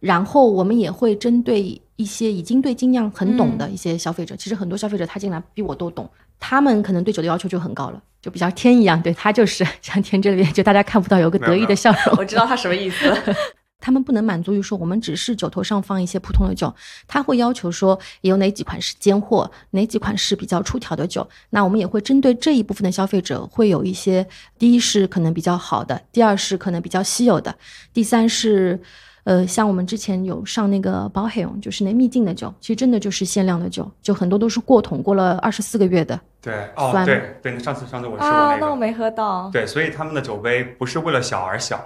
[0.00, 6.08] 然后我们也会针对一些已经对精酿很懂的一些消费者，其实很多消费者他进来比我都懂，
[6.40, 12.16] 他们可能对酒的要求就很高了，就比较天一样，对他就是 像天这边，就大家看不到有个得意的笑容。
[12.16, 13.14] 我知道他什么意思。
[13.82, 16.74] 他们不能满足于说我们只是酒头上放一些普通的酒，
[17.06, 21.26] 他会要求说有哪几款是尖货，哪几款是比较出挑的酒。
[21.48, 24.26] 那我们也会针对这一部分的消费者，会有一些
[24.58, 27.54] 第一是可能比较好的，第二是可能比较稀有的，
[27.94, 28.80] 第三是。
[29.24, 36.18] 呃，像我们之前有上那个包黑勇，就是那秘境的酒，其实真的就是限量的酒，就很多都是过桶过了二十四个月的。
[36.40, 39.50] 对，哦，对对，上次上次我试过啊，那个，那我没喝到。
[39.52, 41.78] 对，所以他们的酒杯不是为了小而小，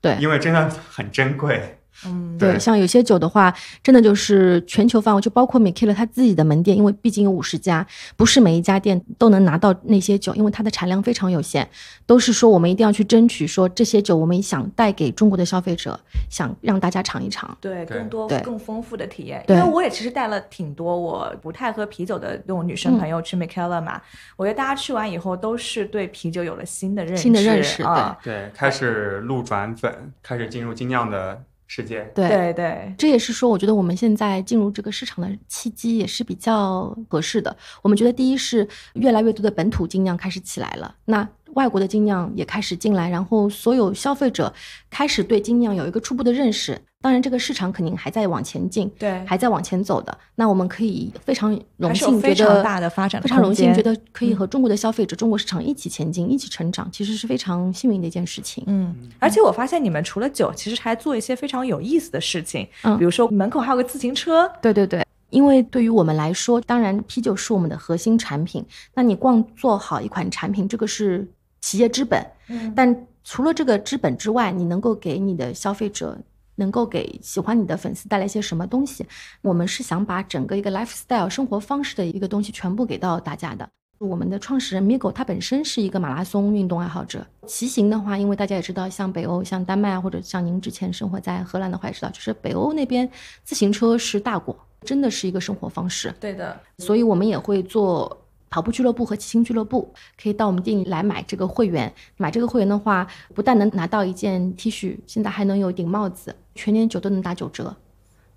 [0.00, 1.78] 对因为真的很珍贵。
[2.04, 11.66] 嗯，对，像有些酒的话，真的就是全球范围，就包括 Mikela 他自己的门店，因为毕竟有五十家，不是每一家店都能拿到那些酒，因为它的产量非常有限。
[12.04, 17.56] 都是说我们一定要去争取，说这些酒我们想带给中国的消费者，想让大家尝一尝。
[17.60, 19.44] 对，更多更丰富的体验。
[19.48, 24.00] 因为我也其实带了挺多我不太喝啤酒的那种女生朋友去 Mikela 嘛，
[24.36, 28.16] 我觉得大家去完以后都是对啤酒有了新的认识，新的认识啊。
[28.22, 32.02] 对，开始路转粉，开始进入精酿的世界。
[32.14, 37.56] 对对对，这也是说，我觉得我们现在进入这个市场的契机也是比较合适的。
[37.82, 44.52] 我们觉得，第一是越来越多的本土精酿开始起来了，那外国的精酿也开始进来，然后所有消费者
[44.90, 46.80] 开始对精酿有一个初步的认识。
[47.06, 50.18] 当然，这个市场肯定还在往前进，对还在往前走的。
[50.34, 58.64] 那我们可以非常荣还是有幸，非常觉得大的发展的非常荣幸，觉得可以和中国的消费者、中国市场一起前进、一起成长，其实是非常幸运的一件事情。
[58.66, 68.66] 嗯，而且我发现你们除了酒，其实还做一些非常有意思的事情，嗯比如说门口还有个自行车，对对对，因为对于我们来说，当然啤酒是我们的核心产品。
[68.94, 71.24] 那你光做好一款产品，这个是
[71.60, 72.26] 企业之本。
[72.48, 76.16] 嗯但除了这个之本之外，你能够给你的消费者，
[76.56, 79.06] 能够给喜欢你的粉丝带来一些什么东西？
[79.40, 83.68] 我们是想把整个一个 lifestyle 生活方式的一个东西全部给到大家的。
[83.98, 87.26] 我们的创始人 Migo 他本身是一个马拉松运动爱好者。
[87.46, 93.08] 骑行的话，因为大家也知道，像北欧、像丹麦啊，或者像您之前生活在荷兰的话，也知道，就是北欧那边
[93.42, 96.14] 自行车是大国，真的是一个生活方式。
[96.20, 101.92] 对的，所以我们也会做跑步俱乐部和骑行俱乐部，可以到我们店里来买这个会员。
[102.16, 107.74] 买这个会员的话，不但能拿到一件 T 恤，现在还能有一顶帽子，全年酒都能打九折。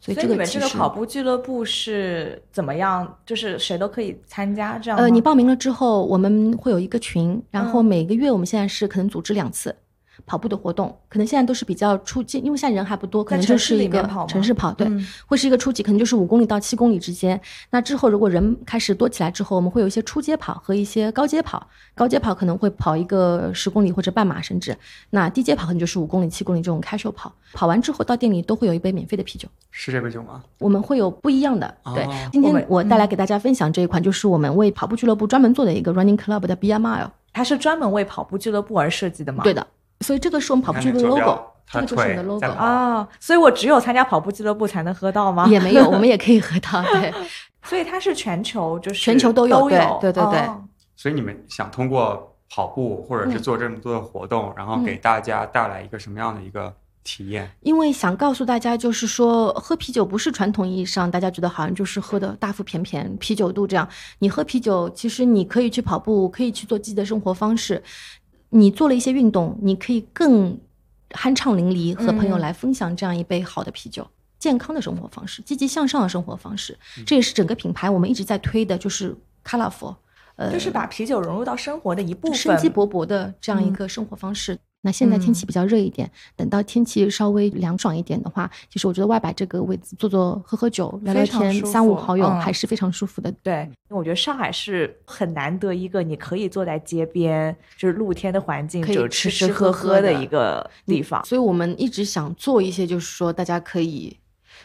[0.01, 3.17] 所以所以你们这个这个跑步俱乐部是怎么样？
[3.25, 4.97] 就是谁都可以参加这样？
[4.97, 9.75] 呃，你报名了之后，我们会有一个群，然后嗯每个月我们现在是可能组织两次。
[10.25, 17.39] 跑步的活动可能现在都是比较初级，因为现在人还不多，可能就是一个城市跑，对，嗯会是一个初级，可能就是五公里到七公里之间。
[17.69, 21.67] 那之后如果人开始多起来之后，我们会有一些初阶跑和一些高阶跑。
[21.95, 24.75] 高阶跑可能会跑一个十公里或者半马，甚至
[25.09, 27.33] 那低阶跑可能就是五公里、七公里这种 casual 跑。
[27.53, 29.47] 跑完之后到店里都会有一杯免费的啤酒。
[29.71, 30.43] 是这杯酒吗？
[30.59, 31.75] 我们会有不一样的。
[31.93, 37.09] 对哦，今天我带来给大家分享这一款，就是我们为跑步俱乐部专门做的一个 Running Club 的 Be a Mile。
[37.33, 39.43] 它是专门为跑步俱乐部而设计的吗？
[39.43, 39.65] 对的，
[40.01, 45.47] 所以这个是我们跑步俱乐部的 logo，酒这个就是我们的 logo 啊，所以我只有参加跑步俱乐部才能喝到吗？
[45.47, 46.81] 也没有，我们也可以喝到。
[46.83, 47.13] 对，
[47.63, 50.63] 所以它是全球，就是全球都有都有，对对对对哦
[50.95, 56.73] 所以你们想通过跑步或者是做这么多的活动，然后给大家带来一个什么样的一个
[57.05, 57.49] 体验？
[57.61, 63.87] 因为想告诉大家，就是说喝啤酒不是传统意义上大家觉得好像就是喝的大腹便便、啤酒肚这样。
[64.17, 67.81] 你喝啤酒，其实你可以去跑步，可以去做自己的生活方式。
[68.49, 70.57] 你做了一些运动，你可以更
[71.11, 74.07] 酣畅淋漓，和朋友嗯来分享这样一杯好的啤酒。
[74.39, 76.77] 健康的生活方式，积极向上的生活方式。
[77.05, 79.93] 这也是整个品牌我们一直在推的，就是 colorful，
[80.37, 84.57] 呃，就是把啤酒融入到生活的一部分，生机勃勃的这样一个生活方式。
[84.81, 93.29] 那现在天气比较热一点，等到天气稍微凉爽一点的话，其实我觉得外摆这个位置坐坐喝喝酒、聊聊天，三五好友嗯还是非常舒服的。
[93.43, 101.23] 对，因为我觉得上海是很难得一个你可以坐在街边，就是露天的环境，可以就吃吃吃喝喝的一个地方。
[101.25, 104.17] 所以我们一直想做一些，就是说大家可以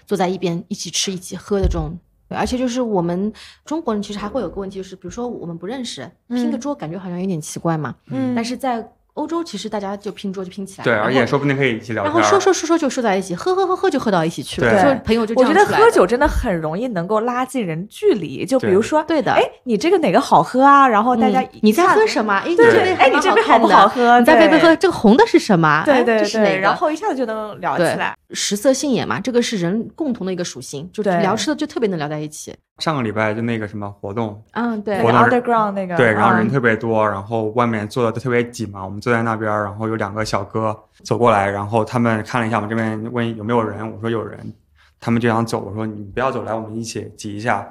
[0.07, 1.91] 坐在一边一起吃、一起喝的这种。
[2.29, 3.31] 对而且就是我们
[3.67, 7.95] 中国人其实还会有个问题，就是比如说我们不认识，拼个嗯桌感觉好像有点奇怪嘛。
[8.07, 12.13] 嗯但是在欧洲，其实大家就拼桌就拼起来了，对，然后而且说不定可以一起聊天。
[12.13, 20.89] 然后说说说说就说在一起，喝喝喝喝就喝到一起去了，对就朋友就这我觉得喝酒真的很容易能够拉近人距离，就比如说，对的哎，你这个哪个好喝啊？
[20.89, 22.43] 然后大家嗯你在喝什么？
[22.45, 25.85] 对这杯还蛮哎你这杯好不好喝你在杯杯喝这个红的是什么？
[25.87, 28.17] 哎对对对，然后一下子就能聊起来。
[28.35, 32.55] 食色性也嘛，这个是人共同的一个属性，就对聊吃的就特别能聊在一起。
[32.79, 44.53] 上个礼拜就那个什么活动，嗯，对 underground 那个，对，然后人嗯特别多，然后外面坐的都特别挤嘛，我们坐在那边，然后有两个小哥走过来，然后他们看了一下我们这边，问有没有人，我说有人，
[45.05, 47.63] 他们就想走，我说你不要走，来我们一起挤一下，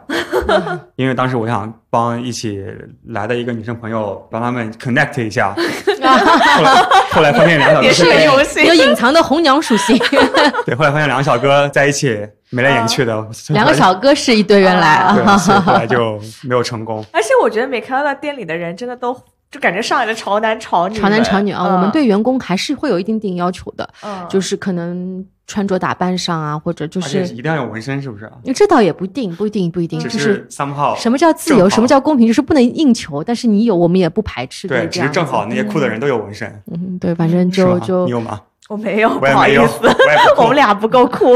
[0.96, 2.64] 因为当时我想帮一起
[3.08, 9.98] 来的一个女生朋友帮他们 connect 一下， 后来后来发现两个小哥也是有隐藏的红娘属性，
[10.64, 12.16] 对，后来发现两个小哥在一起
[12.52, 15.36] 眉来眼去的，两个小哥是一堆人来对，啊。
[15.36, 17.04] 所以后来就没有成功。
[17.12, 19.12] 而且我觉得美康乐店里的人真的都
[19.54, 28.32] 就感觉上海的潮男潮女，潮男潮女啊，嗯我们对员工还是会有一定定要求的，嗯就是可能穿着打扮上啊，或者就而且是一定要有纹身，是不是啊？
[28.56, 34.68] 这倒也不一定，不一定，不一定，只就是是 somehow 什么叫自由，什么叫公平，就是不能硬求，但是你有，我们也不排斥。
[34.68, 37.48] 对，只是正好那些酷的人都有纹身，嗯，对，反正？
[37.52, 38.42] 就就你有吗？
[38.70, 41.36] 我没有，我也没有，不好意思，我也不酷 我们俩不够酷。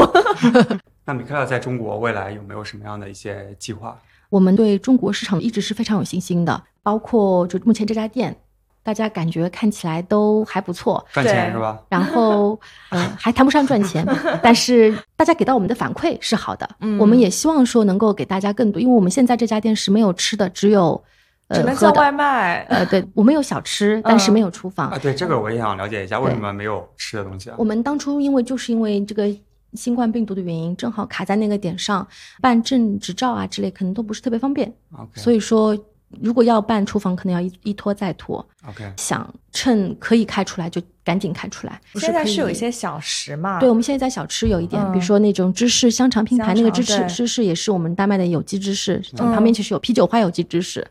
[1.06, 3.96] 那米克尔在中国未来有没有什么样的一些计划？
[4.30, 8.36] 我们对中国市场一直是非常有信心的，包括就目前这家店，
[8.82, 11.78] 大家感觉看起来都还不错，赚钱是吧？
[11.88, 12.58] 然后
[12.90, 14.06] 呃还谈不上赚钱，
[14.42, 21.02] 但是大家给到我们的反馈是好的， 嗯我们也希望说能够给大家更多，因为我们现在这家店是没有吃的，只有
[21.50, 22.12] 只能叫外。
[22.12, 22.60] 卖。
[22.68, 24.90] 呃，对，我们有小吃，但是没有厨房。
[24.90, 27.64] 啊，对，这个我也想了解一下，为什么没有吃的东西啊我？
[27.64, 29.26] 们当初因为就是因为这个
[29.74, 32.06] 新冠病毒的原因，正好卡在那个点上，
[32.40, 35.76] 办证执照啊之类可能都不是特别方便，OK 所以说
[36.22, 38.44] 如果要办厨房，可能要一一拖再拖。
[38.66, 41.78] OK，想趁可以开出来就赶紧开出来。
[41.96, 50.86] 现在是有一些小食嘛，对，我们现在在小吃有一点，嗯比如说那种芝士香肠拼盘，那个芝士芝士也是我们丹麦的有机芝士，嗯旁边其实有啤酒花有机芝士。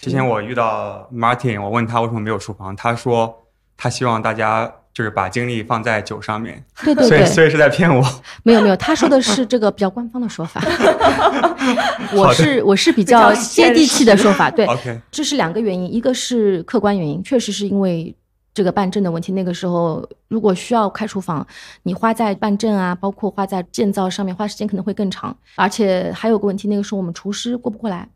[0.00, 3.34] 之前我遇到 Martin，我问他为什么没有厨房，他说
[3.76, 8.04] 他希望大家就是把精力放在酒上面，对 对对，所以所以是在骗我。
[8.42, 10.62] 没有没有，他说的是这个比较官方的说法，
[12.14, 18.14] 我是我是比较比较接地气的说法，对，OK，这是两个原因，一个是客观原因，确实是因为
[18.52, 19.32] 这个办证的问题。
[19.32, 21.46] 那个时候如果需要开厨房，
[21.84, 25.34] 你花在办证啊，包括花在建造上面花时间可能会更长。
[25.54, 28.06] 而且还有个问题，那个时候我们厨师过不过来，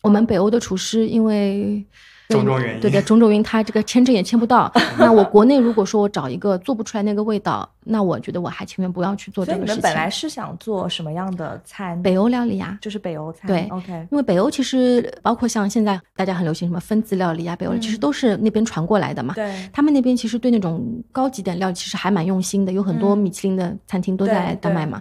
[0.00, 1.84] 我们北欧的厨师因为。
[2.32, 4.70] 种种原因对的，种种原因，他这个签证也签不到。
[4.98, 9.74] 那我国内如果说我找一个做不出来那个味道，那我觉得我还情愿不要去做这个事情。
[9.74, 11.94] 们本来是想做什么样的菜？
[12.02, 13.46] 北欧料理啊，就是北欧菜。
[13.46, 19.34] 对，OK，因为北欧其实包括像现在大家很流行什么分子料理啊，北欧其实嗯都是那边传过来的嘛。
[19.34, 25.00] 对，他们那边其实对那种高级点料理其实还蛮用心的，有很多嗯米其林的餐厅都在丹麦嘛。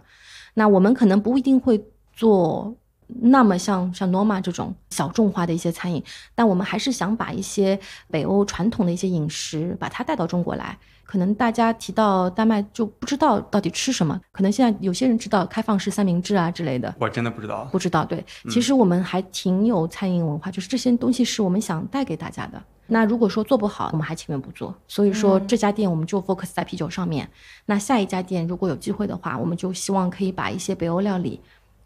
[0.54, 1.82] 那我们可能不一定会
[2.14, 2.76] 做
[3.20, 6.04] 那么像像 Norma 这种小众化的一些餐饮，
[6.34, 10.78] 但我们还是想把一些北欧传统的一些饮食把它带到中国来。
[11.04, 17.66] 可能大家提到丹麦就不知道到底吃什么，可能现在有些人知道开放式三明治啊之类的，我真的不知道。
[17.70, 22.64] 不知道，对，其实我们还挺有餐饮文化，就是这些东西是我们想带给大家的。
[22.88, 24.74] 那如果说做不好，我们还情愿不做。
[24.88, 27.30] 所以说这家店我们就 focus 在啤酒上面。
[27.66, 31.42] 那下一家店如果有机会的话，我们就希望可以把一些北欧料理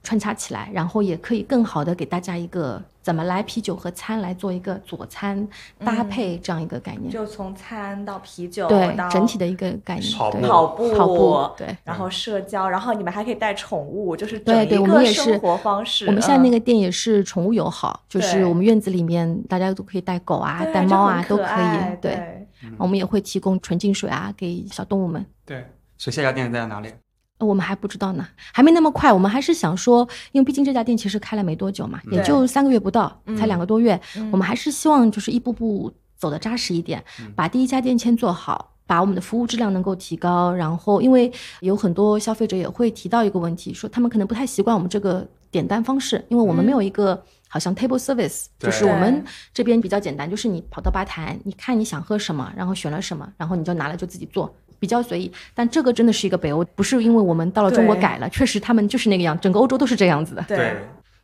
[0.06, 5.46] 穿插起来，然后也可以更好的给大家一个怎么来啤酒和餐来做一个佐餐
[5.80, 7.12] 搭配这样一个概念。
[7.12, 11.76] 就从餐到啤酒，对到整体的一个概念，跑步对跑步，跑步，对。
[11.84, 16.06] 然后社交，然后你们还可以带宠物，就是整一对对我们个也是生活方式。
[16.06, 21.98] 我们现在那个个店也是宠物友好，就是我们院子里面大家都可以带狗啊、带猫啊都可以。
[22.00, 22.48] 对，对，
[22.78, 25.26] 我们也会提供纯净水啊给小动物们。
[25.46, 25.66] 对，
[25.98, 26.94] 所以下家店在哪里？
[27.38, 29.12] 呃我们还不知道呢，还没那么快。
[29.12, 34.00] 我们还是想说，因为毕竟这家店其实开了没多久嘛，也就三个月不到，才两个多月。
[34.18, 38.72] 嗯我们还是希望就是一步步走得扎实一点，嗯把第一家店先做好。
[38.88, 40.52] 把我们的服务质量能够提高。
[40.54, 41.32] 然后，因为
[41.62, 54.56] 有很多消费者也会提到一个问题，说他们可能不太习惯我们这个点单方式，因为我们没有一个好像 table service，、就是我们这边比较简单，就是你跑到吧台，你看你想喝什么，然后选了什么，然后你就拿了就自己做。
[54.80, 60.44] 比较随意，但这个真的是一个北欧，不是因为我们到了中国改了，确实他们就是那个样，整个欧洲都是这样子的。
[60.48, 60.76] 对，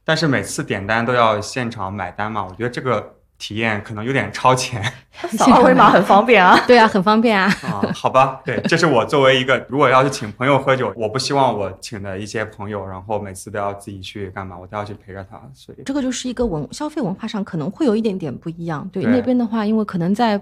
[0.03, 4.83] 但是每次点单都要现场买单嘛，我觉得这个体验可能有点超前
[5.37, 6.59] 扫二维码很方便啊。
[6.67, 7.51] 对啊，很方便啊。
[7.63, 7.81] 啊。
[7.93, 18.87] 好吧，对，这是我作为一个如果要去请朋友喝酒，我不希望我请的一些朋友，然后每次都要自己去干嘛，我都要去陪着他，所以这个就是一个文消费文化上可能会有一点点不一样。
[18.93, 20.39] 对对那边的话，因为可能在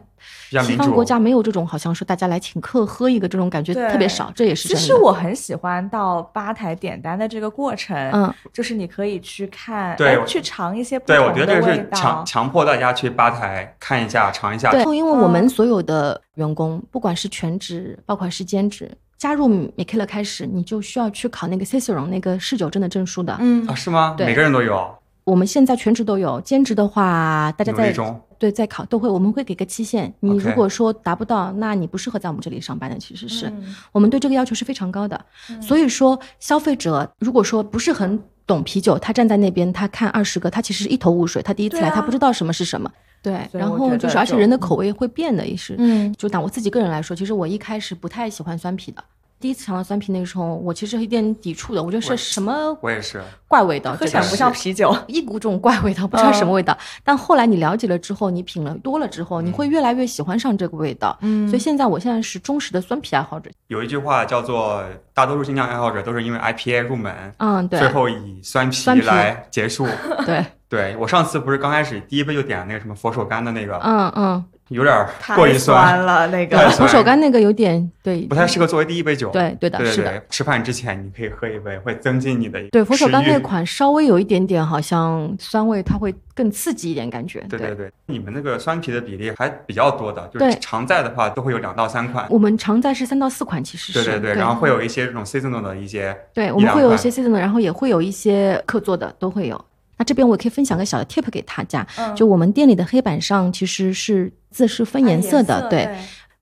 [0.49, 0.75] 西。
[0.75, 4.75] 方国家没有这种好像说大家来请客喝一个这种感觉特别少，这也是其。
[4.75, 12.25] 实我很喜欢到吧台点单的这个过程，嗯，就是你可以去看，对去尝一些不对，我觉得这个是强。
[12.25, 14.71] 强迫大家去吧台看一下、尝一下。
[14.71, 23.35] 对，因为我们嗯所有的员工，不管是全职，包括是兼职，加入 Mikela 开始，你就需要去考那个 Cicerone 那个侍酒证的证书的。
[23.39, 24.15] 嗯啊，是吗？
[24.17, 24.89] 对每个人都有。
[25.23, 27.93] 我们现在全职都有，兼职的话，大家在
[28.39, 30.11] 对在考都会，我们会给个期限。
[30.21, 33.47] 你如果说达不到，那你不适合在我们这里上班的，其实是。
[33.47, 35.19] 嗯我们对这个要求是非常高的。
[35.61, 41.41] 所以说，消费者如果说不是很懂啤酒，他站在那边，他看二十个，他其实是一头雾水。
[41.41, 42.89] 他第一次来，啊他不知道什么是什么。
[43.21, 45.75] 对，然后就是，而且人的口味会变的，也是。
[45.77, 49.03] 嗯，就拿我自己个人来说，其实我一开始不太喜欢酸啤的。
[49.39, 53.21] 第一次尝到酸啤那个时候，我其实有一点抵触的，我觉得是什么我也是。
[53.47, 54.95] 怪味道，喝起来不像啤酒。
[55.07, 56.77] 一股这种怪味道，不知道什么味道。
[57.03, 61.17] 但后来你了解了之后，你品了多了之后，你会越来越喜欢上这个味道。
[61.21, 63.49] 嗯所以现在我现在是忠实的酸啤爱好者。
[63.67, 64.83] 有一句话叫做
[65.15, 69.87] “大多数精酿爱好者都是因为 IPA 入门，嗯，对最后以酸啤酸啤来结束”
[70.27, 79.29] 对，对我上次不是刚开始第一杯就点了那个什么佛手柑的那个，嗯嗯，有点儿太过于酸了，那对个佛手柑那个有点对，不太适合作为第一杯酒。
[79.31, 80.23] 对对的，是的。
[80.29, 87.39] 吃饭之前你可以喝一杯，会增进你的对佛手柑那款稍微有一点点好像酸味，它会更刺激一点感觉。
[87.49, 92.25] 对对对，你们那个酸啤的比例还比较多的，就对是常在的话都会有两到三款。
[92.29, 99.65] 我们常在是三到四款，其实是对对对，然后会有一些这种 seasonal 的一些，对，我们会有一些 season 的，然后也会有一些客座的，都会有。
[99.99, 102.15] 那这边我也可以分享个小的 tip 给大家，嗯。
[102.15, 105.87] 就我们店里的黑板上其实是字是分颜色的，对，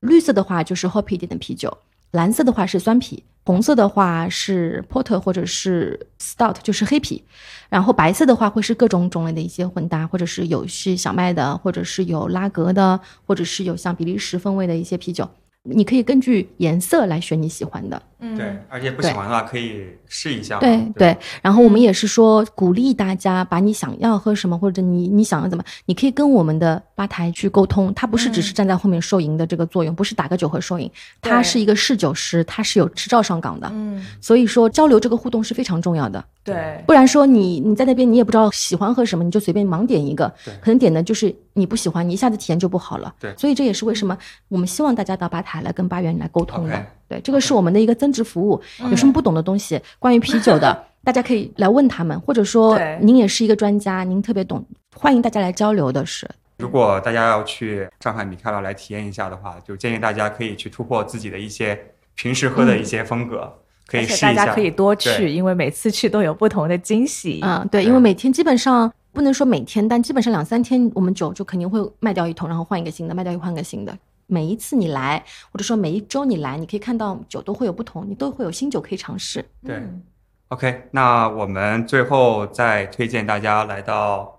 [0.00, 1.76] 绿色的话就是 hoppy 一点的啤酒，
[2.12, 7.22] 蓝色的话是酸啤，红色的话是 porter 或者是 stout，就是黑啤，
[7.68, 15.28] 然后白色的话会是各种种类的一些混搭，或者是有是小麦的，或者是有拉格的，或者是有像比利时风味的一些啤酒，
[15.64, 18.00] 你可以根据颜色来选你喜欢的。
[18.20, 20.58] 嗯对，而且不喜欢的话可以试一下。
[20.58, 27.94] 对对对，然后我们也是说鼓励大家把你想要喝什么，或者你你想要怎么，你可以跟我们的吧台去沟通。
[27.94, 30.90] 他不是只是站在后面收银的这个作用，不是打个酒和收银，
[31.20, 33.70] 他是一个试酒师，他是有执照上岗的。
[33.72, 40.26] 嗯，所以说交流这个互动是非常重要的，对，不然说你你在那边你也不知道喜欢喝什么，你就随便盲点一个，
[40.60, 43.14] 可能点的就是你不喜欢，你一下子体验就不好了。
[43.20, 44.16] 对所以这也是为什么
[44.48, 46.86] 我们希望大家到吧台来跟吧员来沟通的。
[47.08, 48.60] 对，这个是我们的一个增值服务。
[48.90, 56.28] 有什么不懂的东西，关于啤酒的， 大家可以来问他们，或者说您也是一个专家，您特别懂，欢迎大家来交流的是。
[56.58, 61.78] 如果大家要去上海米开朗来体验一下的话，就建议大家可以去突破自己的一些
[62.16, 63.50] 平时喝的一些风格，
[63.88, 64.34] 可以而且试一下。
[64.34, 67.40] 大家可以多去，因为每次去都有不同的惊喜。
[67.42, 73.98] 嗯，对，因为每天基本上不能说每天，但基本上两三天，我们酒就肯定会卖掉一桶，然后换一个新的，卖掉一换个新的。
[74.26, 79.44] 每一次你来，或者说每一周你来，你可以看到酒都会有不同，你都会有新酒可以尝试。
[79.64, 80.02] 对嗯
[80.48, 84.37] OK，那我们最后再推荐大家来到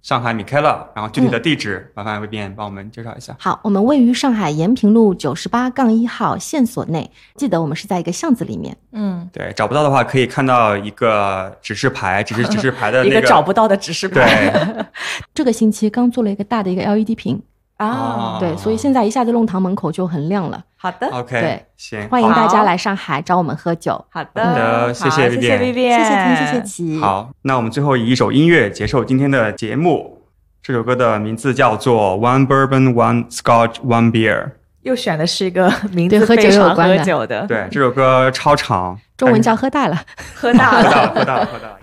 [0.00, 3.36] 上海米开乐，然后具体的地址，麻烦魏斌帮我们介绍一下。
[3.38, 8.76] 好，我们位于上海延平路九十八杠一号线索内，记得我们是在一个巷子里面。
[8.92, 14.86] 嗯，对，找不到的话可以看到一个指示牌，只是指示牌的 一那个找不到的指示牌对
[15.34, 17.42] 这个星期刚做了一个大的一个 LED 屏，
[17.78, 17.86] 啊。
[17.88, 20.62] 哦对，所以现在一下子弄堂门口就很亮了。
[20.76, 23.92] 好的，OK，对行，欢迎大家来上海找我们喝酒。
[24.10, 30.18] 好好的谢，谢谢好谢谢 Vivian 薇谢谢谢谢琪。，好，那我们最后以一首音乐结束今天的节目。
[30.62, 34.44] 这首歌的名字叫做《One Bourbon, One Scotch, One Beer》。
[34.82, 39.98] 又选的是一个名字对喝酒非常喝有关的酒的，对，这首歌超长，中文但叫 喝大了。
[40.34, 40.82] 喝大了。
[41.14, 41.78] 喝大了，喝大了。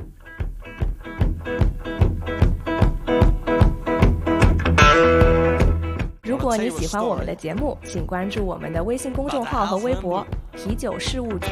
[6.44, 11.48] 果你喜欢我们的节目，请关注我们的微信公众号和微博“啤酒事务局”，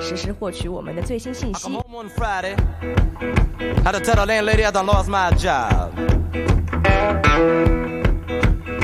[0.00, 2.54] 实时获取我们的最新信 I 息 come。home on Friday.
[3.84, 5.90] Had to tell the landlady I done lost my job.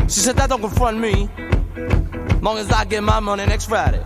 [0.09, 1.29] She said that don't confront me.
[2.43, 4.03] Long as I get my money next Friday.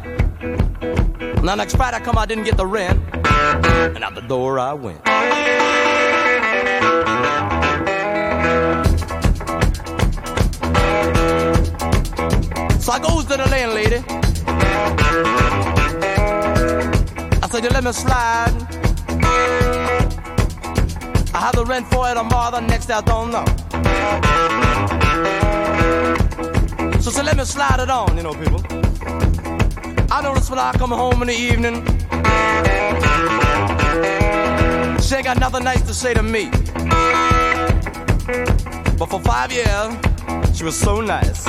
[1.42, 3.00] Now next Friday I come, I didn't get the rent,
[3.94, 5.00] and out the door I went.
[12.87, 14.01] So I goes to the landlady.
[17.43, 18.53] I said, you let me slide.
[21.33, 23.43] I have the rent for it tomorrow, the next day I don't know.
[27.01, 28.63] So say, let me slide it on, you know, people.
[30.09, 31.83] I notice when I come home in the evening,
[35.01, 36.49] she ain't got nothing nice to say to me.
[38.97, 39.93] But for five years,
[40.57, 41.45] she was so nice.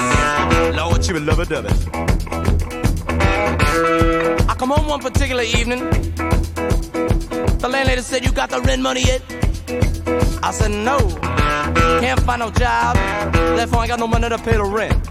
[0.76, 1.50] Lord, she was love it.
[4.48, 5.88] I come home one particular evening.
[7.58, 9.22] The landlady said, You got the rent money yet?
[10.42, 10.98] I said, No.
[12.00, 12.96] Can't find no job.
[13.32, 15.06] Therefore, I ain't got no money to pay the rent.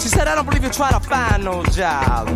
[0.00, 2.28] She said, I don't believe you're trying to find no job.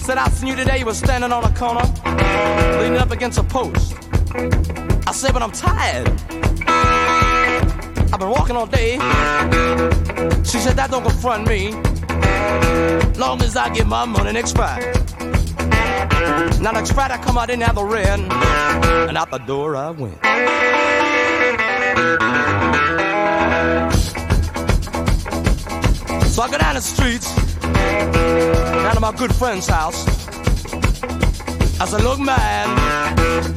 [0.00, 0.80] Said, I seen you today.
[0.80, 1.84] You were standing on a corner,
[2.80, 3.94] leaning up against a post.
[5.12, 6.08] I said, but I'm tired.
[8.14, 8.92] I've been walking all day.
[10.42, 11.72] She said, that don't confront me.
[13.20, 14.90] Long as I get my money next Friday.
[16.62, 19.90] Now next Friday I come out, didn't have the rent, and out the door I
[19.90, 20.16] went.
[26.24, 30.06] So I go down the streets, down to my good friend's house.
[31.78, 33.52] I said, look, man,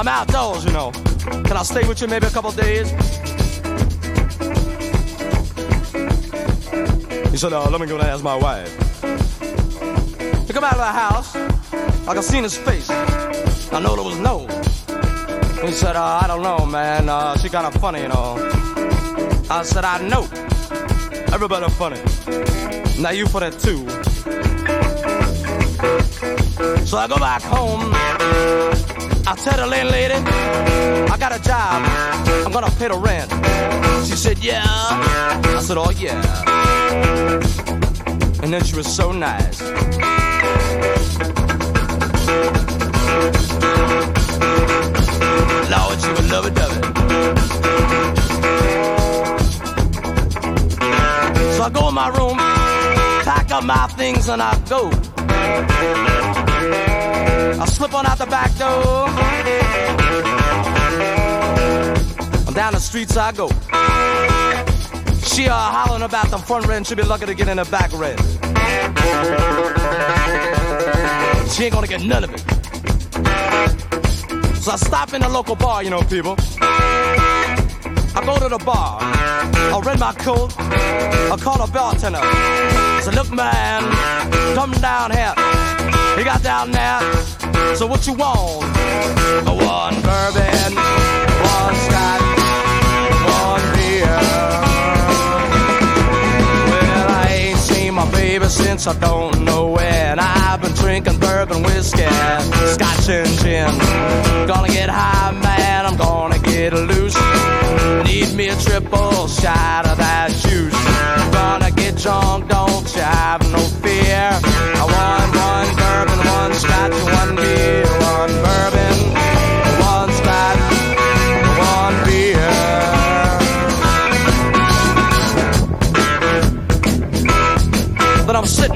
[0.00, 0.92] I'm outdoors, you know.
[1.44, 2.90] Can I stay with you maybe a couple days?
[7.30, 8.74] He said, uh, let me go and ask my wife.
[10.46, 11.36] He come out of the house,
[12.08, 12.88] I could see his face.
[12.88, 14.46] I know there was no.
[15.66, 17.10] He said, uh, I don't know, man.
[17.10, 18.36] Uh, she kind of funny, you know.
[19.50, 20.22] I said, I know.
[21.30, 22.00] Everybody funny.
[23.02, 23.86] Now you funny too.
[26.86, 28.79] So I go back home.
[29.30, 31.84] I tell the landlady, I got a job.
[32.44, 33.30] I'm gonna pay the rent.
[34.04, 34.64] She said, yeah.
[34.66, 36.20] I said, oh yeah.
[38.42, 39.60] And then she was so nice.
[45.70, 46.80] Lord, she was lovey dovey.
[51.54, 52.36] So I go in my room,
[53.22, 56.49] pack up my things, and I go.
[56.62, 59.08] I slip on out the back door.
[62.46, 63.48] And down the streets I go.
[65.24, 66.86] She uh, hollering about the front rent.
[66.86, 68.20] She'll be lucky to get in the back rent.
[71.50, 72.40] She ain't gonna get none of it.
[74.56, 76.36] So I stop in the local bar, you know, people.
[76.60, 78.98] I go to the bar.
[79.00, 80.54] I rent my coat.
[80.58, 82.20] I call a bartender.
[82.22, 83.82] I say, look, man,
[84.54, 85.32] come down here.
[86.30, 87.00] Got down there.
[87.74, 88.62] So what you want?
[89.46, 92.22] One bourbon, one scotch,
[93.42, 94.20] one beer.
[96.70, 100.20] Well, I ain't seen my baby since I don't know when.
[100.20, 102.06] I've been drinking bourbon whiskey,
[102.74, 103.66] scotch and gin.
[104.46, 105.84] Gonna get high, man.
[105.84, 107.16] I'm gonna get loose.
[108.04, 110.78] Need me a triple shot of that juice.
[111.32, 114.30] Gonna get drunk, don't you have no fear.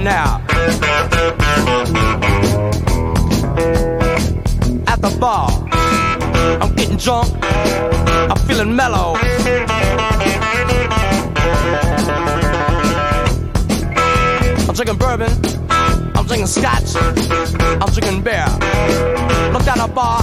[0.06, 0.42] Out
[4.86, 5.48] at the bar.
[6.60, 7.32] I'm getting drunk.
[7.42, 9.14] I'm feeling mellow.
[14.68, 15.32] I'm drinking bourbon.
[15.70, 16.96] I'm drinking scotch.
[16.96, 18.44] I'm drinking beer.
[19.54, 20.22] Look down the bar.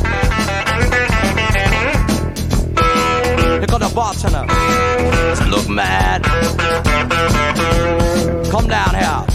[3.57, 4.45] Here comes the bartender.
[5.36, 6.21] Said, Look, man.
[8.51, 9.30] Come down here.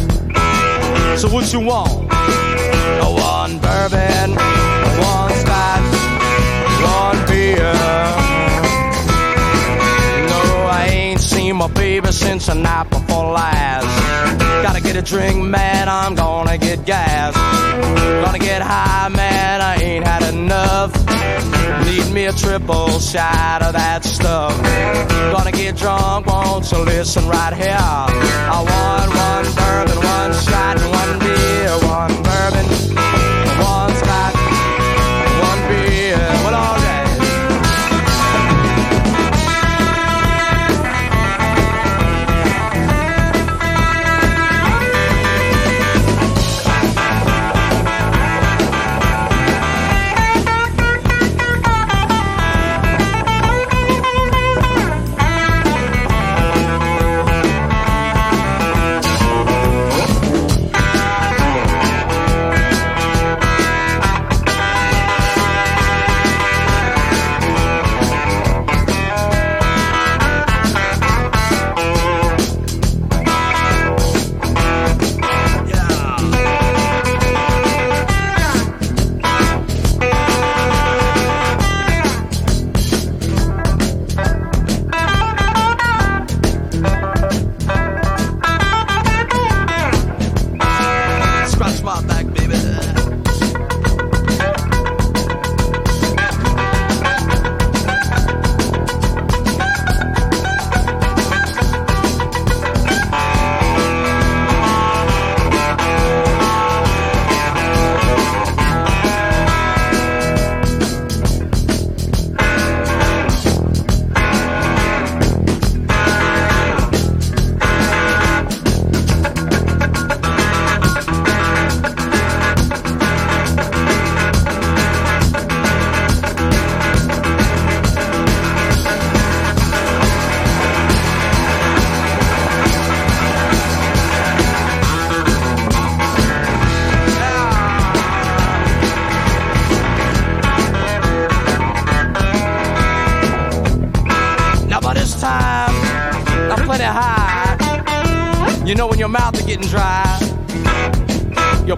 [1.19, 2.13] So what you want?
[3.17, 5.95] One bourbon, one scotch,
[6.83, 7.73] one beer.
[10.29, 13.87] No, I ain't seen my baby since the night before last.
[14.63, 17.35] Gotta get a drink, man, I'm gonna get gas.
[18.25, 20.93] Gonna get high, man, I ain't had enough.
[21.87, 24.53] Need me a triple shot of that stuff.
[25.33, 27.77] Gonna get drunk, won't you listen right here?
[27.79, 29.06] I want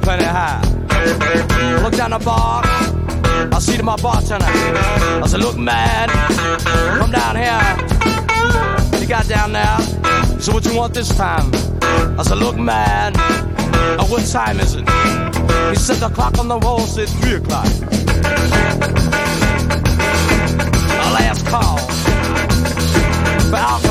[0.08, 4.46] Look down the bar, I see to my bartender.
[4.46, 6.08] I said, look, man,
[6.98, 8.98] come down here.
[8.98, 9.78] He got down there.
[10.40, 11.50] So what you want this time?
[12.18, 14.88] I said, look, man, uh, what time is it?
[15.68, 17.66] He said the clock on the wall said three o'clock.
[21.04, 21.76] A last call
[23.50, 23.87] for alcohol.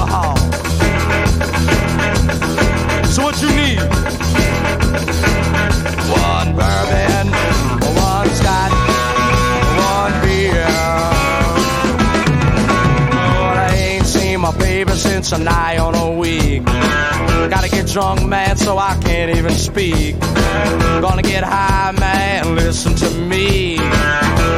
[3.28, 3.80] what you need.
[6.32, 7.28] One bourbon,
[8.00, 8.72] one scotch,
[9.92, 10.68] one beer.
[13.12, 16.64] But I ain't seen my baby since a night on a week.
[16.64, 20.18] Gotta get drunk, man, so I can't even speak.
[21.02, 23.78] Gonna get high, man, listen to me.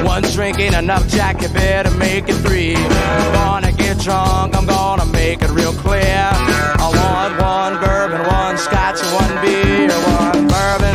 [0.03, 2.75] One drink ain't enough, Jack, you better make it three.
[3.33, 6.29] Gonna get drunk, I'm gonna make it real clear.
[6.83, 7.98] I want one girl
[8.59, 10.88] scotch, one beer, one bourbon.